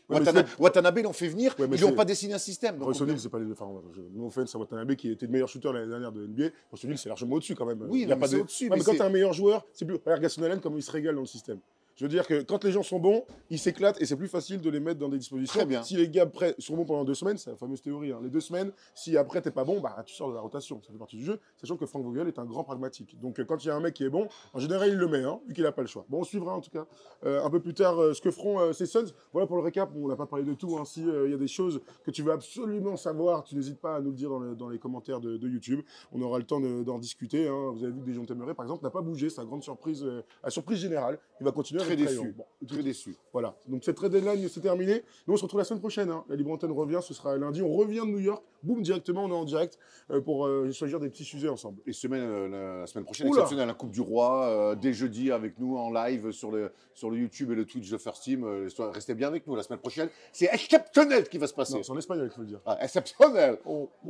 Ouais, 0.09 0.19
mais 0.19 0.25
Watana- 0.25 0.45
c'est- 0.47 0.59
Watanabe, 0.61 0.97
ils 0.97 1.03
l'ont 1.03 1.13
fait 1.13 1.27
venir. 1.27 1.55
Ouais, 1.59 1.65
ils 1.71 1.81
n'ont 1.81 1.89
c'est- 1.89 1.95
pas 1.95 2.05
dessiné 2.05 2.33
un 2.33 2.37
système. 2.39 2.77
donc 2.77 2.99
O'Neal, 2.99 3.19
c'est 3.19 3.29
pas 3.29 3.37
les 3.39 3.45
deux. 3.45 3.51
Enfin, 3.53 3.67
je- 3.95 4.01
no 4.17 4.25
offense 4.27 4.55
à 4.55 4.57
Watanabe 4.57 4.95
qui 4.95 5.11
était 5.11 5.25
le 5.27 5.31
meilleur 5.31 5.47
shooter 5.47 5.71
l'année 5.71 5.87
dernière 5.87 6.11
de 6.11 6.25
NBA. 6.25 6.49
O'Neal, 6.71 6.97
c'est 6.97 7.09
largement 7.09 7.35
au-dessus 7.35 7.53
quand 7.55 7.65
même. 7.65 7.85
Oui, 7.89 8.01
Il 8.05 8.11
a 8.11 8.15
non, 8.15 8.21
pas 8.21 8.27
c'est 8.27 8.37
de- 8.37 8.41
au-dessus, 8.41 8.69
mais 8.69 8.77
quand 8.79 8.91
c'est- 8.91 8.97
tu 8.97 9.03
un 9.03 9.09
meilleur 9.09 9.33
joueur, 9.33 9.65
c'est 9.71 9.85
plus. 9.85 9.95
Regarde 10.03 10.21
Gaston 10.21 10.43
Allen, 10.43 10.59
comment 10.59 10.77
il 10.77 10.83
se 10.83 10.91
régale 10.91 11.15
dans 11.15 11.21
le 11.21 11.27
système. 11.27 11.59
Je 11.99 12.05
veux 12.05 12.09
dire 12.09 12.25
que 12.25 12.43
quand 12.43 12.63
les 12.63 12.71
gens 12.71 12.81
sont 12.81 12.97
bons, 12.97 13.25
ils 13.49 13.59
s'éclatent 13.59 14.01
et 14.01 14.05
c'est 14.05 14.15
plus 14.15 14.29
facile 14.29 14.61
de 14.61 14.69
les 14.69 14.79
mettre 14.79 15.01
dans 15.01 15.09
des 15.09 15.17
dispositions. 15.17 15.59
Très 15.59 15.65
bien. 15.65 15.83
Si 15.83 15.97
les 15.97 16.07
gars 16.07 16.23
après, 16.23 16.55
sont 16.57 16.77
bons 16.77 16.85
pendant 16.85 17.03
deux 17.03 17.13
semaines, 17.13 17.37
c'est 17.37 17.49
la 17.49 17.57
fameuse 17.57 17.81
théorie. 17.81 18.13
hein. 18.13 18.21
Les 18.23 18.29
deux 18.29 18.39
semaines, 18.39 18.71
si 18.95 19.17
après 19.17 19.41
t'es 19.41 19.51
pas 19.51 19.65
bon, 19.65 19.81
bah 19.81 20.01
tu 20.05 20.15
sors 20.15 20.29
de 20.29 20.33
la 20.35 20.39
rotation. 20.39 20.81
Ça 20.81 20.93
fait 20.93 20.97
partie 20.97 21.17
du 21.17 21.25
jeu. 21.25 21.41
Sachant 21.57 21.75
que 21.75 21.85
Frank 21.85 22.01
Vogel 22.05 22.29
est 22.29 22.39
un 22.39 22.45
grand 22.45 22.63
pragmatique. 22.63 23.19
Donc 23.19 23.37
euh, 23.41 23.43
quand 23.43 23.61
il 23.65 23.67
y 23.67 23.69
a 23.69 23.75
un 23.75 23.81
mec 23.81 23.95
qui 23.95 24.05
est 24.05 24.09
bon, 24.09 24.29
en 24.53 24.59
général 24.59 24.87
il 24.87 24.95
le 24.95 25.07
met, 25.09 25.23
hein, 25.25 25.41
vu 25.45 25.53
qu'il 25.53 25.65
n'a 25.65 25.73
pas 25.73 25.81
le 25.81 25.89
choix. 25.89 26.05
Bon, 26.07 26.19
on 26.21 26.23
suivra 26.23 26.55
en 26.55 26.61
tout 26.61 26.69
cas 26.71 26.85
euh, 27.25 27.43
un 27.43 27.49
peu 27.49 27.59
plus 27.59 27.73
tard 27.73 28.01
euh, 28.01 28.13
ce 28.13 28.21
que 28.21 28.31
feront 28.31 28.61
euh, 28.61 28.71
ces 28.71 28.85
Suns. 28.85 29.11
Voilà 29.33 29.45
pour 29.45 29.57
le 29.57 29.63
récap. 29.63 29.89
On 29.93 30.07
n'a 30.07 30.15
pas 30.15 30.25
parlé 30.25 30.45
de 30.45 30.53
tout. 30.53 30.77
hein. 30.77 30.85
Si 30.85 31.03
euh, 31.05 31.25
il 31.27 31.31
y 31.31 31.35
a 31.35 31.37
des 31.37 31.47
choses 31.49 31.81
que 32.05 32.11
tu 32.11 32.23
veux 32.23 32.31
absolument 32.31 32.95
savoir, 32.95 33.43
tu 33.43 33.55
n'hésites 33.55 33.81
pas 33.81 33.97
à 33.97 33.99
nous 33.99 34.11
le 34.11 34.15
dire 34.15 34.29
dans, 34.29 34.39
le- 34.39 34.55
dans 34.55 34.69
les 34.69 34.79
commentaires 34.79 35.19
de, 35.19 35.35
de 35.35 35.47
YouTube. 35.49 35.81
On 36.13 36.21
aura 36.21 36.37
le 36.39 36.45
temps 36.45 36.61
de- 36.61 36.81
d'en 36.83 36.97
discuter. 36.97 37.49
hein. 37.49 37.71
Vous 37.73 37.83
avez 37.83 37.91
vu 37.91 37.99
que 37.99 38.05
des 38.05 38.13
gens 38.13 38.23
t'aimeraient, 38.23 38.53
par 38.53 38.63
exemple, 38.63 38.85
n'a 38.85 38.89
pas 38.89 39.01
bougé. 39.01 39.29
C'est 39.29 39.41
la 39.41 39.45
grande 39.47 39.63
surprise, 39.63 40.05
la 40.43 40.49
surprise 40.49 40.79
générale. 40.79 41.19
Il 41.41 41.43
va 41.43 41.51
continuer 41.51 41.81
à 41.81 41.88
Très 41.95 42.05
déçu. 42.05 42.31
Bon, 42.33 42.45
Très 42.67 42.83
déçu. 42.83 43.15
voilà. 43.33 43.55
Donc 43.67 43.83
cette 43.83 43.95
trade 43.95 44.11
deadline, 44.11 44.47
c'est 44.49 44.61
terminé. 44.61 45.03
Nous, 45.27 45.33
on 45.33 45.37
se 45.37 45.43
retrouve 45.43 45.59
la 45.59 45.63
semaine 45.65 45.79
prochaine. 45.79 46.09
Hein. 46.09 46.23
La 46.29 46.35
Libre 46.35 46.51
Antenne 46.51 46.71
revient, 46.71 46.99
ce 47.01 47.13
sera 47.13 47.37
lundi. 47.37 47.61
On 47.61 47.71
revient 47.73 47.99
de 48.01 48.05
New 48.11 48.19
York. 48.19 48.43
Boum, 48.61 48.81
directement, 48.81 49.23
on 49.25 49.29
est 49.29 49.33
en 49.33 49.45
direct 49.45 49.77
euh, 50.11 50.19
pour 50.19 50.45
euh, 50.45 50.69
choisir 50.71 50.99
des 50.99 51.09
petits 51.09 51.23
sujets 51.23 51.47
ensemble. 51.47 51.79
Et 51.85 51.93
semaine, 51.93 52.23
euh, 52.23 52.79
la, 52.81 52.87
semaine 52.87 53.05
prochaine, 53.05 53.27
Oula. 53.27 53.39
exceptionnelle, 53.39 53.67
la 53.67 53.73
Coupe 53.73 53.91
du 53.91 54.01
Roi, 54.01 54.47
euh, 54.49 54.75
dès 54.75 54.91
jeudi 54.91 55.31
avec 55.31 55.57
nous 55.59 55.77
en 55.77 55.89
live 55.91 56.31
sur 56.31 56.51
le, 56.51 56.71
sur 56.93 57.09
le 57.09 57.17
YouTube 57.17 57.51
et 57.51 57.55
le 57.55 57.65
Twitch 57.65 57.89
de 57.89 57.97
First 57.97 58.23
Team. 58.23 58.43
Euh, 58.43 58.67
restez 58.91 59.13
bien 59.15 59.27
avec 59.29 59.47
nous 59.47 59.55
la 59.55 59.63
semaine 59.63 59.79
prochaine. 59.79 60.09
C'est 60.33 60.49
exceptionnel 60.51 61.23
ce 61.25 61.29
qui 61.29 61.37
va 61.37 61.47
se 61.47 61.53
passer. 61.53 61.81
C'est 61.81 61.91
en 61.91 61.97
espagnol 61.97 62.27
qu'il 62.27 62.35
faut 62.35 62.41
le 62.41 62.47
dire. 62.47 62.59
Ah, 62.65 62.77
exceptionnel. 62.81 63.57
Oh. 63.65 63.89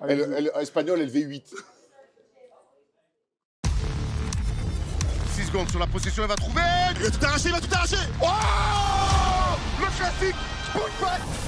Elle, 0.00 0.20
elle- 0.20 0.52
espagnol, 0.60 1.00
elle 1.00 1.10
V8. 1.10 1.54
Secondes 5.48 5.70
sur 5.70 5.78
la 5.78 5.86
position, 5.86 6.24
il 6.24 6.28
va 6.28 6.36
trouver. 6.36 6.60
Il 6.96 7.02
va 7.04 7.10
tout 7.10 7.24
arracher, 7.24 7.48
il 7.48 7.52
va 7.52 7.60
tout 7.60 7.74
arracher. 7.74 7.96
Oh 8.20 8.26
Le 9.80 9.86
classique. 9.96 10.36
Putback 10.72 11.47